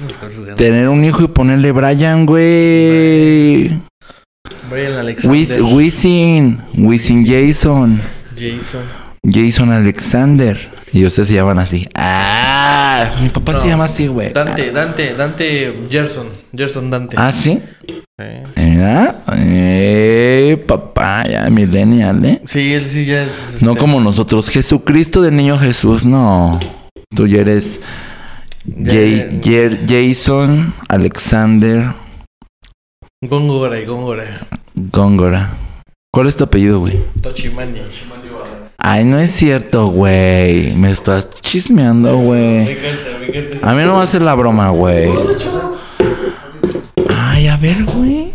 [0.56, 3.68] Tener un hijo y ponerle Brian, güey.
[4.70, 5.38] Brian Alexander.
[5.40, 6.58] Wis- Wisin.
[6.76, 8.00] Wisin Jason.
[8.34, 8.82] Jason.
[9.24, 10.70] Jason Alexander.
[10.92, 11.86] Y ustedes se llaman así.
[11.94, 13.60] Ah, mi papá No.
[13.60, 14.32] se llama así, güey.
[14.32, 16.28] Dante, Dante, Dante Gerson.
[16.54, 17.16] Gerson Dante.
[17.18, 17.60] Ah, sí.
[18.18, 18.42] Eh.
[18.56, 19.22] Mira.
[19.36, 22.42] Eh, papá, ya millennial, ¿eh?
[22.46, 23.58] Sí, él sí ya es.
[23.62, 24.48] No este, como nosotros.
[24.48, 26.58] Jesucristo del niño Jesús, no.
[27.14, 27.80] Tú ya eres
[28.76, 31.94] Jay- Jer- Jason Alexander
[33.22, 34.46] Góngora y Góngora.
[34.74, 35.50] Góngora.
[36.12, 37.00] ¿Cuál es tu apellido, güey?
[37.20, 37.80] Tochimani.
[38.78, 40.72] Ay, no es cierto, güey.
[40.76, 42.78] Me estás chismeando, Me güey.
[43.62, 45.10] A mí no va a hacer la broma, güey.
[47.16, 48.30] Ay, a ver, güey.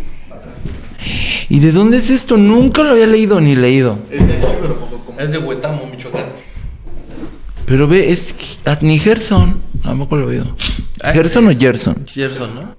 [1.48, 2.36] ¿Y de dónde es esto?
[2.36, 3.98] Nunca lo había leído ni leído.
[4.10, 5.18] Es de aquí, pero poco como.
[5.20, 6.26] Es de Huetamo, Michoacán.
[7.66, 8.46] Pero ve, es que-
[9.84, 9.98] ah, ni Gerson.
[9.98, 10.56] Tampoco lo he oído.
[11.02, 11.56] Ah, ¿Gerson o sí.
[11.60, 12.06] Gerson?
[12.06, 12.76] Gerson, ¿no?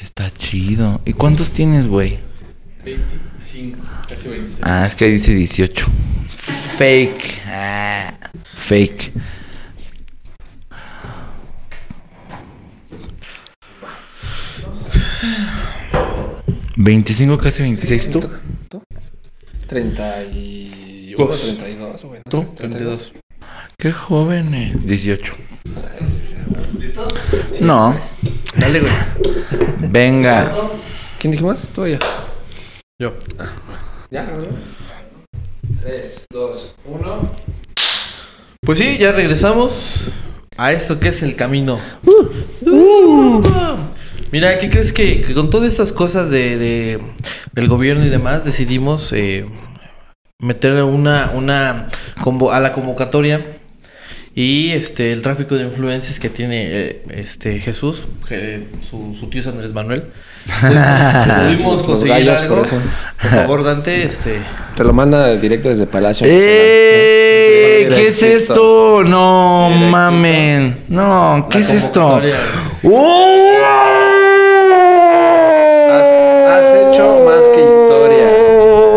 [0.00, 1.00] Está chido.
[1.04, 2.18] ¿Y cuántos tienes, güey?
[2.84, 4.60] 25, casi 26.
[4.64, 5.86] Ah, es que dice 18.
[6.76, 7.42] Fake.
[7.46, 8.18] Ah,
[8.54, 9.12] fake.
[16.76, 18.20] ¿25, casi 26 tú?
[19.66, 22.20] 31, 32, güey.
[22.28, 22.44] ¿Tú?
[22.56, 23.12] 32.
[23.84, 24.72] Qué joven, eh.
[24.82, 25.34] 18.
[27.60, 27.94] No.
[28.56, 28.92] Dale, güey.
[29.90, 30.54] Venga.
[31.18, 31.68] ¿Quién dijo más?
[31.68, 31.98] Tú o yo.
[32.98, 33.14] Yo.
[34.10, 34.32] Ya, ¿no?
[35.82, 37.28] 3, 2, 1.
[38.62, 40.06] Pues sí, ya regresamos
[40.56, 41.78] a esto que es el camino.
[44.32, 47.00] Mira, ¿qué crees que, que con todas estas cosas de, de-
[47.52, 49.44] del gobierno y demás decidimos eh,
[50.40, 51.90] meter una, una
[52.22, 53.53] convo- a la convocatoria
[54.36, 59.40] y este el tráfico de influencias que tiene eh, este Jesús, que su, su tío
[59.40, 60.04] es Andrés Manuel.
[60.60, 62.56] Pudimos Los conseguir algo.
[62.56, 62.76] por eso.
[63.22, 64.38] Por favor, Dante, este
[64.76, 66.26] Te lo manda directo desde Palacio.
[66.28, 67.86] ¡Eh!
[67.88, 67.98] Nacional.
[68.02, 69.04] ¿Qué es esto?
[69.04, 70.76] No mamen.
[70.88, 72.20] No, ¿qué es esto?
[72.84, 73.56] ¡Oh!
[75.90, 77.60] Has, has hecho más que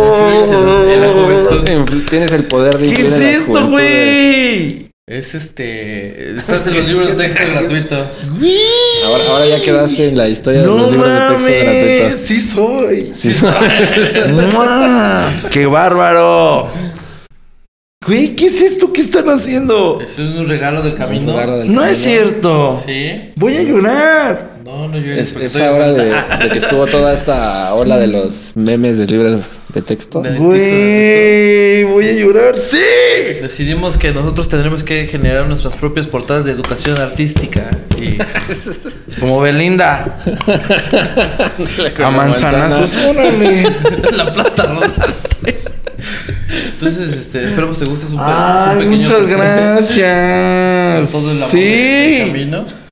[0.08, 1.70] Influyes en- en la juventud.
[1.70, 4.87] Influ- Tienes el poder de ¿Qué influir es esto, güey?
[5.10, 6.32] Es este.
[6.38, 7.96] Estás en los libros de texto gratuito.
[7.96, 12.20] Ahora, ahora ya quedaste en la historia de No los libros de texto mames, gratuitos.
[12.20, 13.14] sí soy.
[13.16, 13.34] Sí,
[14.54, 15.32] ¡Mua!
[15.50, 16.68] ¡Qué bárbaro!
[18.06, 20.00] Güey, ¿qué es esto que están haciendo?
[20.02, 21.34] Es un regalo del camino.
[21.34, 21.86] regalo del No camino.
[21.92, 22.84] es cierto.
[22.86, 23.32] Sí.
[23.36, 24.57] Voy a llorar.
[24.68, 25.28] No, no llores.
[25.28, 26.12] Es, porque es estoy ahora de,
[26.52, 29.40] que estuvo toda esta ola de los memes de libros
[29.74, 30.22] de texto.
[30.22, 32.58] Güey, voy a llorar.
[32.58, 32.78] ¡Sí!
[33.42, 37.70] Decidimos que nosotros tendremos que generar nuestras propias portadas de educación artística.
[37.98, 38.18] Y
[39.22, 40.18] Como Belinda.
[42.04, 42.94] A manzanazos.
[42.98, 43.74] Órale.
[44.18, 45.62] la plata rodante.
[46.74, 48.06] Entonces, este, esperamos te guste.
[48.08, 51.10] Un Ay, pequeño muchas presente gracias.
[51.10, 52.18] por Todo el amor del Sí.
[52.28, 52.87] camino.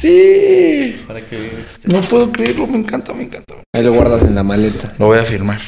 [0.00, 1.02] Sí.
[1.06, 1.36] Para que.
[1.36, 3.54] este, No puedo creerlo, me encanta, me encanta.
[3.74, 4.94] Ahí lo guardas en la maleta.
[4.98, 5.60] Lo voy a firmar.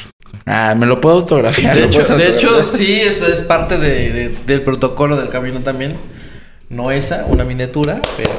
[0.45, 1.75] Ah, me lo puedo autografiar.
[1.75, 5.91] De hecho, de hecho, sí, es, es parte de- de- del protocolo del camino también.
[6.69, 8.29] No esa, una miniatura, pero,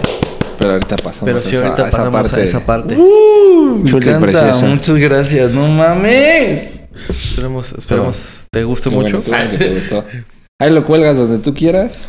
[0.59, 2.41] Pero ahorita pasamos pero sí, a esa- ahorita a esa pasamos parte.
[2.41, 2.97] a esa parte.
[2.97, 4.20] Uh, me encanta.
[4.20, 4.66] preciosa.
[4.66, 5.51] Muchas gracias.
[5.51, 6.80] No mames.
[7.09, 9.22] Esperemos, esperemos te guste mucho.
[9.22, 10.05] bueno, bueno que te gustó.
[10.61, 12.09] Ahí lo cuelgas donde tú quieras.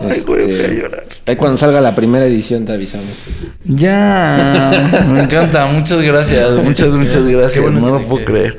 [0.00, 1.04] Ay, güey, voy a Este, llorar.
[1.26, 3.06] ahí cuando salga la primera edición te avisamos.
[3.64, 8.32] Ya, me encanta, muchas gracias, muchas, muchas Qué gracias, bueno no que- lo puedo que-
[8.32, 8.58] creer.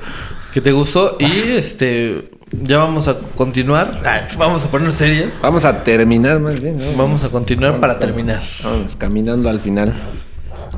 [0.54, 1.18] Que te gustó.
[1.20, 2.30] Y este.
[2.64, 4.02] Ya vamos a continuar.
[4.38, 5.34] Vamos a ponernos serios.
[5.42, 6.86] Vamos a terminar más bien, ¿no?
[6.98, 8.42] Vamos a continuar Vamos para terminar.
[8.64, 9.94] Vamos caminando al final.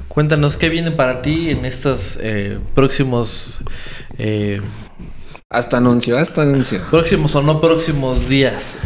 [0.07, 3.61] Cuéntanos qué viene para ti en estos eh, próximos.
[4.17, 4.59] eh,
[5.51, 6.79] Hasta anuncio, hasta anuncio.
[6.91, 8.77] próximos o no próximos días.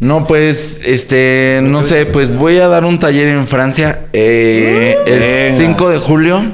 [0.00, 5.20] No, pues, este, no sé, pues voy a dar un taller en Francia eh, el
[5.20, 5.74] Venga.
[5.76, 6.44] 5 de julio.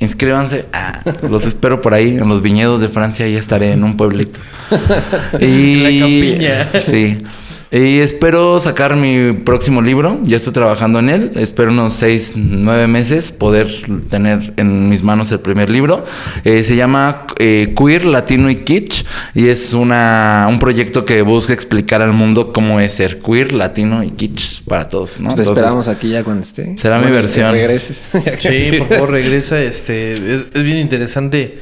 [0.00, 0.64] Inscríbanse.
[0.72, 3.28] Ah, los espero por ahí, en los viñedos de Francia.
[3.28, 4.40] Ya estaré en un pueblito.
[5.38, 6.70] Y, La campiña.
[6.82, 7.18] Sí.
[7.74, 10.20] Y espero sacar mi próximo libro.
[10.24, 11.32] Ya estoy trabajando en él.
[11.36, 13.68] Espero unos seis, nueve meses poder
[14.10, 16.04] tener en mis manos el primer libro.
[16.44, 19.06] Eh, se llama eh, Queer, Latino y Kitsch.
[19.34, 24.04] Y es una, un proyecto que busca explicar al mundo cómo es ser queer, latino
[24.04, 25.18] y kitsch para todos.
[25.18, 25.26] ¿no?
[25.26, 26.76] Pues te Entonces, esperamos aquí ya cuando esté.
[26.76, 27.52] será mi Bueno, versión.
[27.52, 28.02] regreses.
[28.38, 29.58] Sí, por favor, regresa.
[29.58, 31.58] Este, es, es bien interesante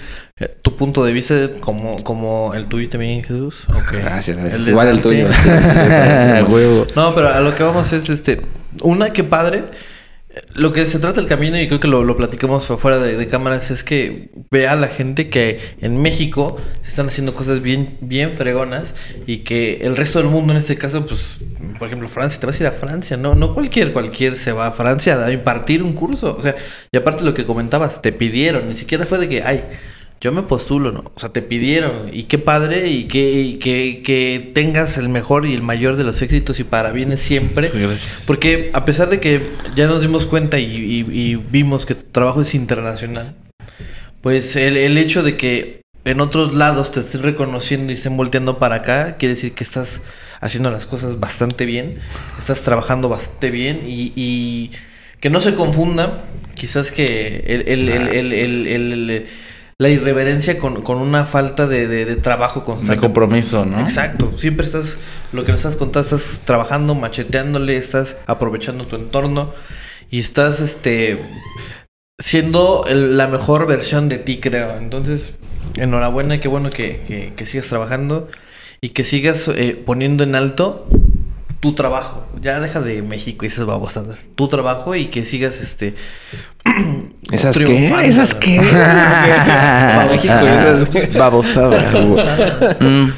[0.62, 3.66] tu punto de vista, como, como el tuyo también, Jesús.
[3.92, 4.68] Gracias, gracias.
[4.68, 5.28] Igual el tuyo.
[6.96, 8.40] No, pero a lo que vamos es este.
[8.82, 9.64] Una, que padre.
[10.54, 13.26] Lo que se trata el camino, y creo que lo, lo platicamos fuera de, de
[13.26, 17.98] cámaras, es que vea a la gente que en México se están haciendo cosas bien,
[18.00, 18.94] bien fregonas
[19.26, 21.38] y que el resto del mundo, en este caso, pues,
[21.80, 24.68] por ejemplo, Francia, te vas a ir a Francia, no, no cualquier, cualquier se va
[24.68, 26.36] a Francia a impartir un curso.
[26.38, 26.54] O sea,
[26.92, 29.64] y aparte lo que comentabas, te pidieron, ni siquiera fue de que, ay,
[30.20, 31.04] yo me postulo, ¿no?
[31.14, 32.10] O sea, te pidieron.
[32.12, 36.04] Y qué padre y que, y que, que tengas el mejor y el mayor de
[36.04, 37.70] los éxitos y parabienes siempre.
[37.72, 38.22] Gracias.
[38.26, 39.40] Porque a pesar de que
[39.74, 43.34] ya nos dimos cuenta y, y- y vimos que tu trabajo es internacional,
[44.20, 48.58] pues el, el hecho de que en otros lados te estén reconociendo y estén volteando
[48.58, 50.00] para acá, quiere decir que estás
[50.42, 51.96] haciendo las cosas bastante bien,
[52.38, 54.70] estás trabajando bastante bien y,
[55.20, 59.26] que no se confunda quizás que el- el- el-
[59.80, 63.00] la irreverencia con, con una falta de, de- de trabajo De constante.
[63.00, 63.80] compromiso, ¿no?
[63.80, 64.98] Exacto, siempre estás,
[65.32, 69.54] lo que nos estás contando, estás trabajando, macheteándole, estás aprovechando tu entorno
[70.10, 71.18] y estás, este,
[72.18, 74.76] siendo el- la mejor versión de ti, creo.
[74.76, 75.38] Entonces,
[75.76, 78.28] enhorabuena, y qué bueno que, que- que sigas trabajando
[78.82, 80.86] y que sigas eh, poniendo en alto
[81.60, 82.26] tu trabajo.
[82.40, 84.26] Ya deja de México y esas babosadas.
[84.34, 85.94] Tu trabajo y que sigas, este...
[87.30, 87.86] ¿Esas qué?
[88.04, 88.58] ¿Esas qué?
[89.94, 91.12] Babosadas.
[91.14, 91.92] Babosadas.
[92.06, 92.24] güey.
[92.80, 93.12] Mm,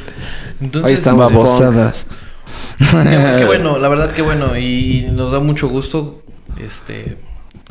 [0.60, 1.22] Entonces, Ahí estamos.
[1.24, 2.06] este, babosadas.
[2.78, 4.56] Qué, qué bueno, la verdad que bueno.
[4.58, 6.22] Y nos da mucho gusto.
[6.58, 7.16] Este.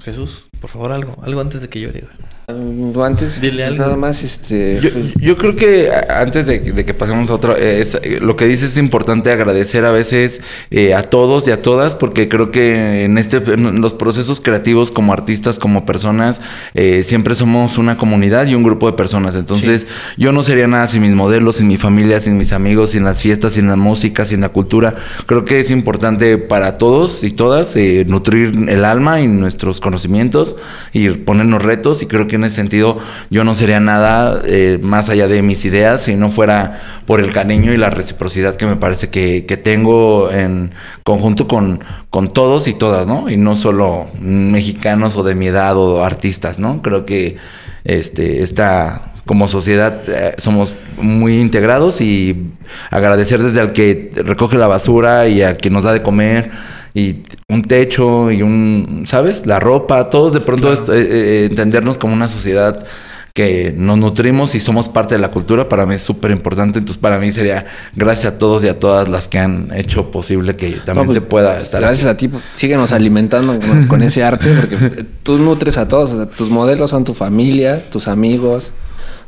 [0.03, 1.15] Jesús, por favor, algo.
[1.24, 2.01] Algo antes de que llore.
[2.01, 2.13] güey.
[2.54, 4.80] Um, Antes, Dile pues, nada más, este...
[4.82, 7.95] Yo, pues, yo creo que antes de, que- de que pasemos a otro, eh, es-
[7.95, 11.95] eh, lo que dices es importante agradecer a veces eh, a todos y a todas,
[11.95, 16.41] porque creo que en este, en los procesos creativos como artistas, como personas,
[16.74, 19.36] eh, siempre somos una comunidad y un grupo de personas.
[19.36, 19.88] Entonces,
[20.18, 23.20] yo no sería nada sin mis modelos, sin mi familia, sin mis amigos, sin las
[23.22, 24.95] fiestas, sin la música, sin la cultura.
[25.26, 30.56] Creo que es importante para todos y todas eh, nutrir el alma y nuestros conocimientos
[30.93, 32.02] y ponernos retos.
[32.02, 35.64] Y creo que en ese sentido yo no sería nada eh, más allá de mis
[35.66, 39.58] ideas si no fuera por el cariño y la reciprocidad que me parece que, que
[39.58, 40.72] tengo en
[41.04, 43.30] conjunto con, con todos y todas, ¿no?
[43.30, 46.82] Y no solo mexicanos o de mi edad o artistas, ¿no?
[46.82, 47.38] Creo que
[47.84, 52.52] este, esta como sociedad eh, somos muy integrados y
[52.89, 56.52] agradecer desde al que recoge la basura y a quien nos da de comer
[56.94, 57.20] y
[57.50, 59.46] un techo y un, ¿sabes?
[59.46, 62.86] La ropa, todos de pronto esto- eh, eh, entendernos como una sociedad
[63.34, 66.80] que nos nutrimos y somos parte de la cultura, para mí es súper importante.
[66.80, 67.66] Entonces, para mí sería
[67.96, 71.16] gracias a todos y a todas las que han hecho posible que también no, pues,
[71.16, 75.06] se pueda estar Gracias a ti, pues, síguenos alimentando con, con ese arte, porque eh,
[75.24, 76.10] tú nutres a todos.
[76.12, 78.74] o sea, tus modelos son tu familia, tus amigos,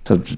[0.03, 0.35] o sea,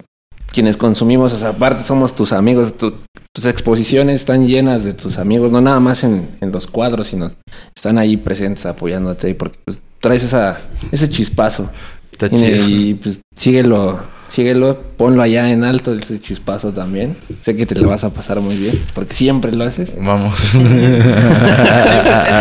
[0.56, 2.76] quienes consumimos, o sea, aparte somos tus amigos.
[2.78, 2.94] tu-
[3.34, 7.34] tus exposiciones están llenas de tus amigos, no nada más en, en los cuadros, sino
[7.76, 10.58] están ahí presentes apoyándote, porque pues, traes esa,
[10.92, 11.70] ese chispazo.
[12.14, 12.68] Está Y, chido.
[12.70, 17.18] y, pues síguelo, síguelo, ponlo allá en alto ese chispazo también.
[17.42, 19.94] Sé que te lo vas a pasar muy bien, porque siempre lo haces.
[20.00, 20.40] Vamos.
[20.56, 20.62] Eso,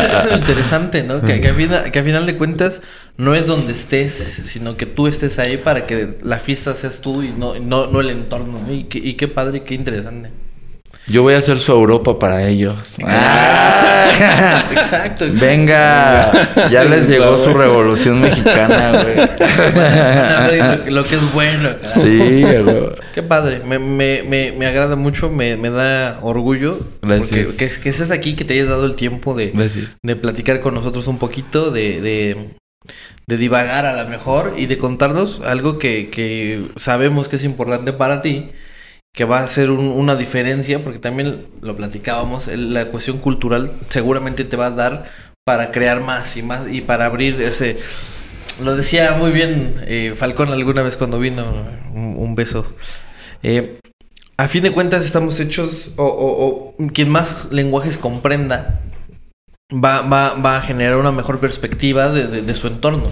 [0.06, 1.20] eso es lo interesante, ¿no?
[1.20, 2.80] Que, que, a final, que a final de cuentas
[3.16, 7.22] no es donde estés, sino que tú estés ahí para que la fiesta seas tú
[7.22, 8.60] y no, no, no el entorno.
[8.66, 8.72] ¿no?
[8.72, 10.30] Y, qué, y qué padre y qué interesante.
[11.06, 12.78] Yo voy a hacer su Europa para ellos.
[13.04, 15.24] Ah, Exacto, exacto.
[15.32, 19.16] Venga, ya les llegó su revolución mexicana, güey.
[20.92, 21.70] lo que es bueno.
[21.94, 22.64] Sí, güey.
[23.14, 26.80] Qué padre, me, me, me, me agrada mucho, me, me da orgullo.
[27.02, 27.28] Gracias.
[27.28, 29.52] Porque que, que estés aquí, que te hayas dado el tiempo de,
[30.02, 32.50] de platicar con nosotros un poquito, de, de,
[33.26, 37.92] de divagar a lo mejor y de contarnos algo que, que sabemos que es importante
[37.92, 38.50] para ti,
[39.14, 44.44] que va a ser un- una diferencia, porque también lo platicábamos, la cuestión cultural seguramente
[44.44, 45.04] te va a dar
[45.46, 47.78] para crear más y más y para abrir ese...
[48.62, 52.66] Lo decía muy bien eh, Falcón alguna vez cuando vino, un, un beso.
[53.42, 53.78] Eh,
[54.36, 58.80] a fin de cuentas estamos hechos, o, o- o quien más lenguajes comprenda,
[59.72, 63.04] va, va, va a generar una mejor perspectiva de, de- de su entorno.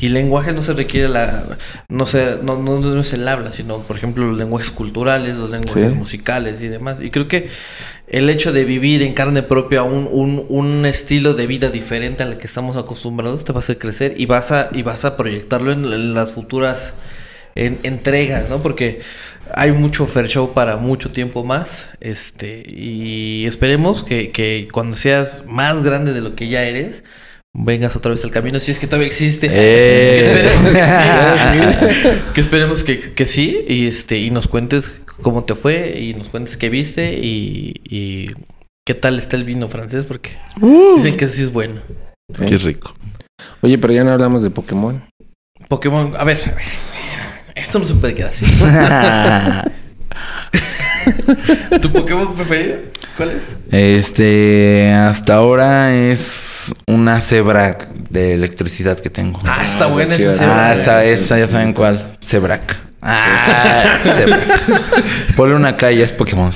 [0.00, 1.58] Y lenguajes no se requiere la...
[1.88, 5.50] No, se, no, no, no es el habla, sino, por ejemplo, los lenguajes culturales, los
[5.50, 5.94] lenguajes Sí.
[5.94, 7.00] musicales y demás.
[7.00, 7.48] Y creo que
[8.08, 12.38] el hecho de vivir en carne propia un, un, un estilo de vida diferente al
[12.38, 15.72] que estamos acostumbrados te va a hacer crecer y vas a, y vas a proyectarlo
[15.72, 16.94] en las futuras
[17.66, 18.62] en- entregas, ¿no?
[18.62, 19.00] Porque
[19.54, 21.90] hay mucho fair show para mucho tiempo más.
[22.00, 27.04] Este, y esperemos que, que cuando seas más grande de lo que ya eres,
[27.56, 29.48] vengas otra vez al camino, si es que todavía existe.
[29.50, 30.22] Eh.
[30.22, 32.18] Que esperemos que sí.
[32.34, 33.64] que esperemos que, que sí.
[33.68, 38.30] Y este, y nos cuentes cómo te fue, y nos cuentes qué viste, y, y
[38.86, 40.30] qué tal está el vino francés, porque
[40.96, 41.82] dicen que sí es bueno.
[42.46, 42.94] Qué rico.
[43.62, 45.02] Oye, pero ya no hablamos de Pokémon.
[45.68, 46.64] Pokémon, a ver, a ver,
[47.68, 48.44] esto no se puede quedar así.
[51.82, 52.78] ¿Tu Pokémon preferido?
[53.16, 53.54] ¿Cuál es?
[53.70, 57.76] Este, hasta ahora es una cebra
[58.10, 59.38] de electricidad que tengo.
[59.44, 60.32] Ah, está buena chido.
[60.32, 61.04] esa Ah, cebra.
[61.04, 62.16] esa, esa, ya saben cuál.
[62.24, 62.87] Zebrac.
[63.00, 63.98] Ah.
[65.36, 66.50] Ponle una calle, es Pokémon.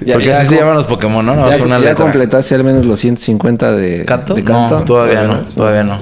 [0.00, 1.34] Ya- Porque ya así se llaman los Pokémon, ¿no?
[1.34, 2.04] No, ¿Ya, es una ya letra.
[2.04, 4.34] completaste al menos los 150 de ¿Canto?
[4.34, 6.00] de No, todavía no, todavía no.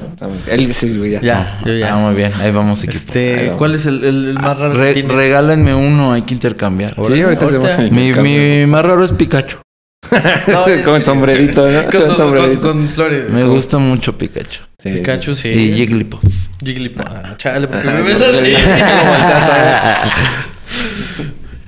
[0.49, 1.21] Él sí, ya.
[1.21, 1.95] Ya, yo ya.
[1.95, 2.99] Ah, muy bien, ahí vamos equipo.
[2.99, 3.59] Este, Ahí vamos.
[3.59, 5.13] ¿cuál es el, el- el más raro Re- que tienes?
[5.13, 6.95] regálenme uno, hay que intercambiar.
[7.07, 7.77] Sí, ahorita, Ahorita.
[7.91, 9.59] Mi, mi más raro es Pikachu.
[10.47, 11.83] No, con sombrerito, ¿no?
[11.83, 12.61] Con, Con con, sombrerito.
[12.61, 13.31] con, con flores.
[13.31, 14.63] Me gusta mucho Pikachu.
[14.83, 15.49] Sí, Pikachu, sí.
[15.49, 16.23] Y Jigglypuff.
[16.65, 17.07] Jigglypuff.
[17.09, 18.55] Ah, chale, porque me ves así.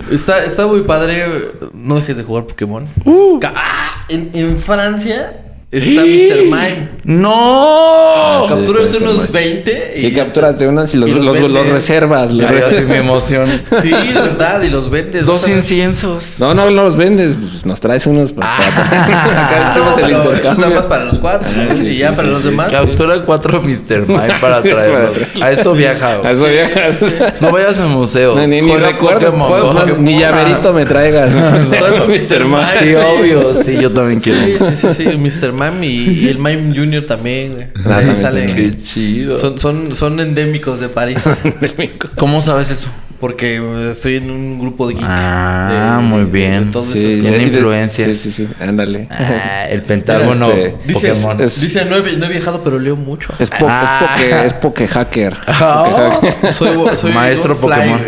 [0.12, 1.26] Está, está muy padre.
[1.74, 2.86] No dejes de jugar Pokémon.
[3.04, 3.38] Uh.
[3.44, 6.44] Ah, en, en Francia está Mr.
[6.44, 6.88] Mime.
[7.04, 8.42] ¡No!
[8.44, 9.26] Sí, Captúrate unos Mime.
[9.32, 11.72] 20 y Sí, captúrate unos y los, y los los, los vendes.
[11.72, 12.30] reservas.
[12.32, 12.84] los Ay, reservas.
[12.84, 13.48] mi emoción.
[13.82, 15.24] Sí, de verdad, y los vendes.
[15.26, 16.36] Dos inciensos.
[16.38, 17.36] No, no, no los vendes.
[17.38, 20.70] pues, nos traes unos para, para- Acá No, hacemos el es nada intercambio.
[20.70, 21.48] más para los cuatro.
[21.54, 22.70] Ah, sí, y sí, ya sí, para los sí, demás.
[22.70, 24.06] Captura cuatro Mr.
[24.06, 25.10] Mime para Sí, traerlos.
[25.40, 26.20] A eso viaja.
[26.24, 26.96] A eso viajas.
[27.40, 28.36] No vayas a museos.
[28.36, 29.96] No, ni, recuerdo.
[29.98, 31.30] Ni llaverito me traigas.
[31.70, 32.44] Traigo Mr.
[32.44, 32.66] Mime.
[32.80, 33.62] Sí, obvio.
[33.62, 34.38] Sí, yo también quiero.
[34.70, 35.52] Sí, sí, sí, sí, Mr.
[35.52, 35.86] Mime y,
[36.24, 37.66] y el Mime Junior también, güey.
[37.84, 38.54] Ah, Ahí también, salen.
[38.56, 39.36] Qué chido.
[39.36, 41.22] Son, son, son endémicos de París.
[42.16, 42.88] ¿Cómo sabes eso?
[43.20, 45.04] Porque estoy en un grupo de geek.
[45.04, 46.70] Ah, de- muy de- bien.
[46.70, 48.16] de Sí, Tiene influencias.
[48.16, 48.52] Sí, sí, sí.
[48.60, 49.08] Ándale.
[49.10, 51.40] Ah, el Pentágono Este, Dice, Pokémon.
[51.40, 53.32] es- dice no, he, no he viajado, pero leo mucho.
[53.40, 54.14] Es, po Ah.
[54.16, 55.36] es poke, es poke hacker.
[55.48, 56.20] Ah,
[56.52, 58.00] Soy, soy Maestro fly, Pokémon.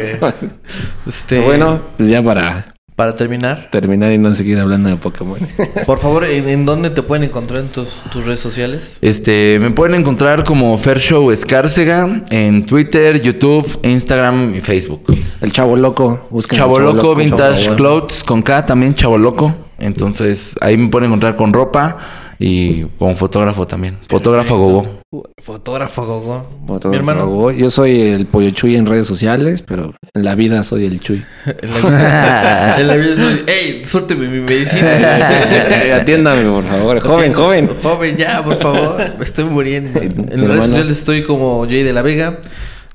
[1.07, 5.39] Este, Bueno, pues ya para para terminar, terminar y no seguir hablando de Pokémon.
[5.87, 8.99] por favor, ¿en, en dónde te pueden encontrar en tus, tus redes sociales?
[9.01, 15.17] Este, me pueden encontrar como Fair Show Escárcega en Twitter, YouTube, Instagram y Facebook.
[15.41, 16.29] El chavo loco.
[16.31, 17.77] Al Chavo Loco Vintage Chavo.
[17.77, 19.70] Clothes con K también, Chavo Loco.
[19.81, 21.97] Entonces, ahí me pueden encontrar con ropa
[22.39, 23.97] y con fotógrafo también.
[24.09, 25.01] Fotógrafo Gogo.
[25.43, 26.47] Fotógrafo, Gogo.
[26.67, 27.27] Fotógrafo Mi hermano.
[27.27, 27.51] Gogo.
[27.51, 31.25] Yo soy el pollo chuy en redes sociales, pero en la vida soy el chuy.
[31.61, 35.97] En la vida, en la vida soy, ¡Ey, súrteme mi medicina!
[35.97, 37.01] Atiéndame, por favor.
[37.01, 37.71] Joven, joven.
[37.83, 39.17] Joven, ya, por favor.
[39.19, 40.01] Me estoy muriendo.
[40.01, 40.63] En las redes hermano.
[40.63, 42.39] sociales estoy como Jay de la Vega.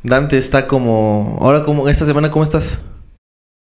[0.04, 1.38] Dante está como.
[1.42, 2.80] Ahora, como esta semana, ¿cómo estás?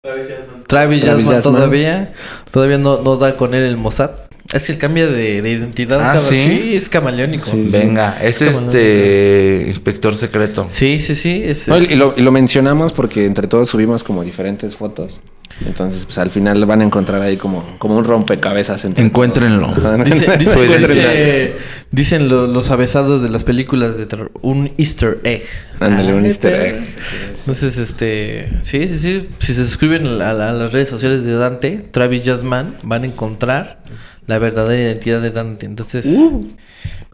[0.03, 0.27] Travis
[0.67, 1.41] Travis Jasmine Jasmine.
[1.41, 2.13] todavía.
[2.51, 4.24] Todavía no, no da con él el Mossad.
[4.55, 5.99] Es que él cambia de, de identidad.
[5.99, 6.73] Ah, cada- ¿sí?
[6.75, 7.51] es camaleónico.
[7.51, 7.67] Sí.
[7.69, 10.65] Venga, es este inspector secreto.
[10.69, 11.41] Sí, sí, sí.
[11.45, 14.75] Es, No, y, es- y lo, y lo mencionamos porque entre todos subimos como diferentes
[14.75, 15.19] fotos.
[15.65, 18.83] Entonces, pues al final van a encontrar ahí como, como un rompecabezas.
[18.83, 19.73] Entre Encuéntrenlo.
[20.03, 21.53] Dice- dice- dice-
[21.91, 24.31] dicen lo- los avesados de las películas de terror.
[24.41, 25.43] Un easter egg.
[25.79, 26.77] Ándale, un Ah, easter perro.
[26.77, 26.95] egg.
[27.39, 28.51] Entonces, este.
[28.63, 29.29] Sí, sí, sí.
[29.39, 33.05] Si se suscriben a, la- a las redes sociales de Dante, Travis Jasman, van a
[33.05, 33.81] encontrar
[34.27, 35.65] la verdadera identidad de Dante.
[35.65, 36.05] Entonces,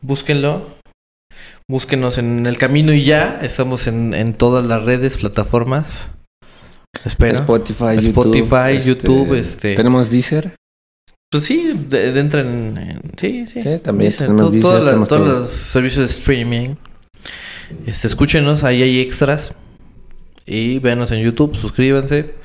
[0.02, 0.76] búsquenlo.
[1.70, 3.40] Búsquenos en el camino y ya.
[3.42, 6.10] Estamos en, en todas las redes, plataformas.
[7.06, 7.34] Espero.
[7.36, 8.08] Spotify, YouTube.
[8.08, 10.56] Spotify, este, YouTube, este- Tenemos Deezer.
[11.32, 12.12] Pues sí, de,
[12.42, 13.62] en, sí, sí.
[13.82, 15.40] También Deezer, tenemos todo- Deezer, todas las- tenemos todos todo.
[15.40, 16.76] los servicios de streaming.
[17.86, 19.54] Este, escúchenos, ahí hay extras.
[20.46, 22.36] Y véanos en YouTube, suscríbanse.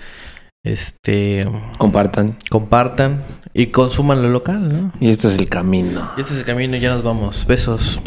[0.66, 1.46] Este,
[1.78, 2.36] Compartan.
[2.50, 3.22] compartan
[3.54, 4.92] y consuman lo local, ¿no?
[4.98, 6.10] Y este es el camino.
[6.16, 7.46] Y este es el camino, ya nos vamos.
[7.46, 8.00] Besos.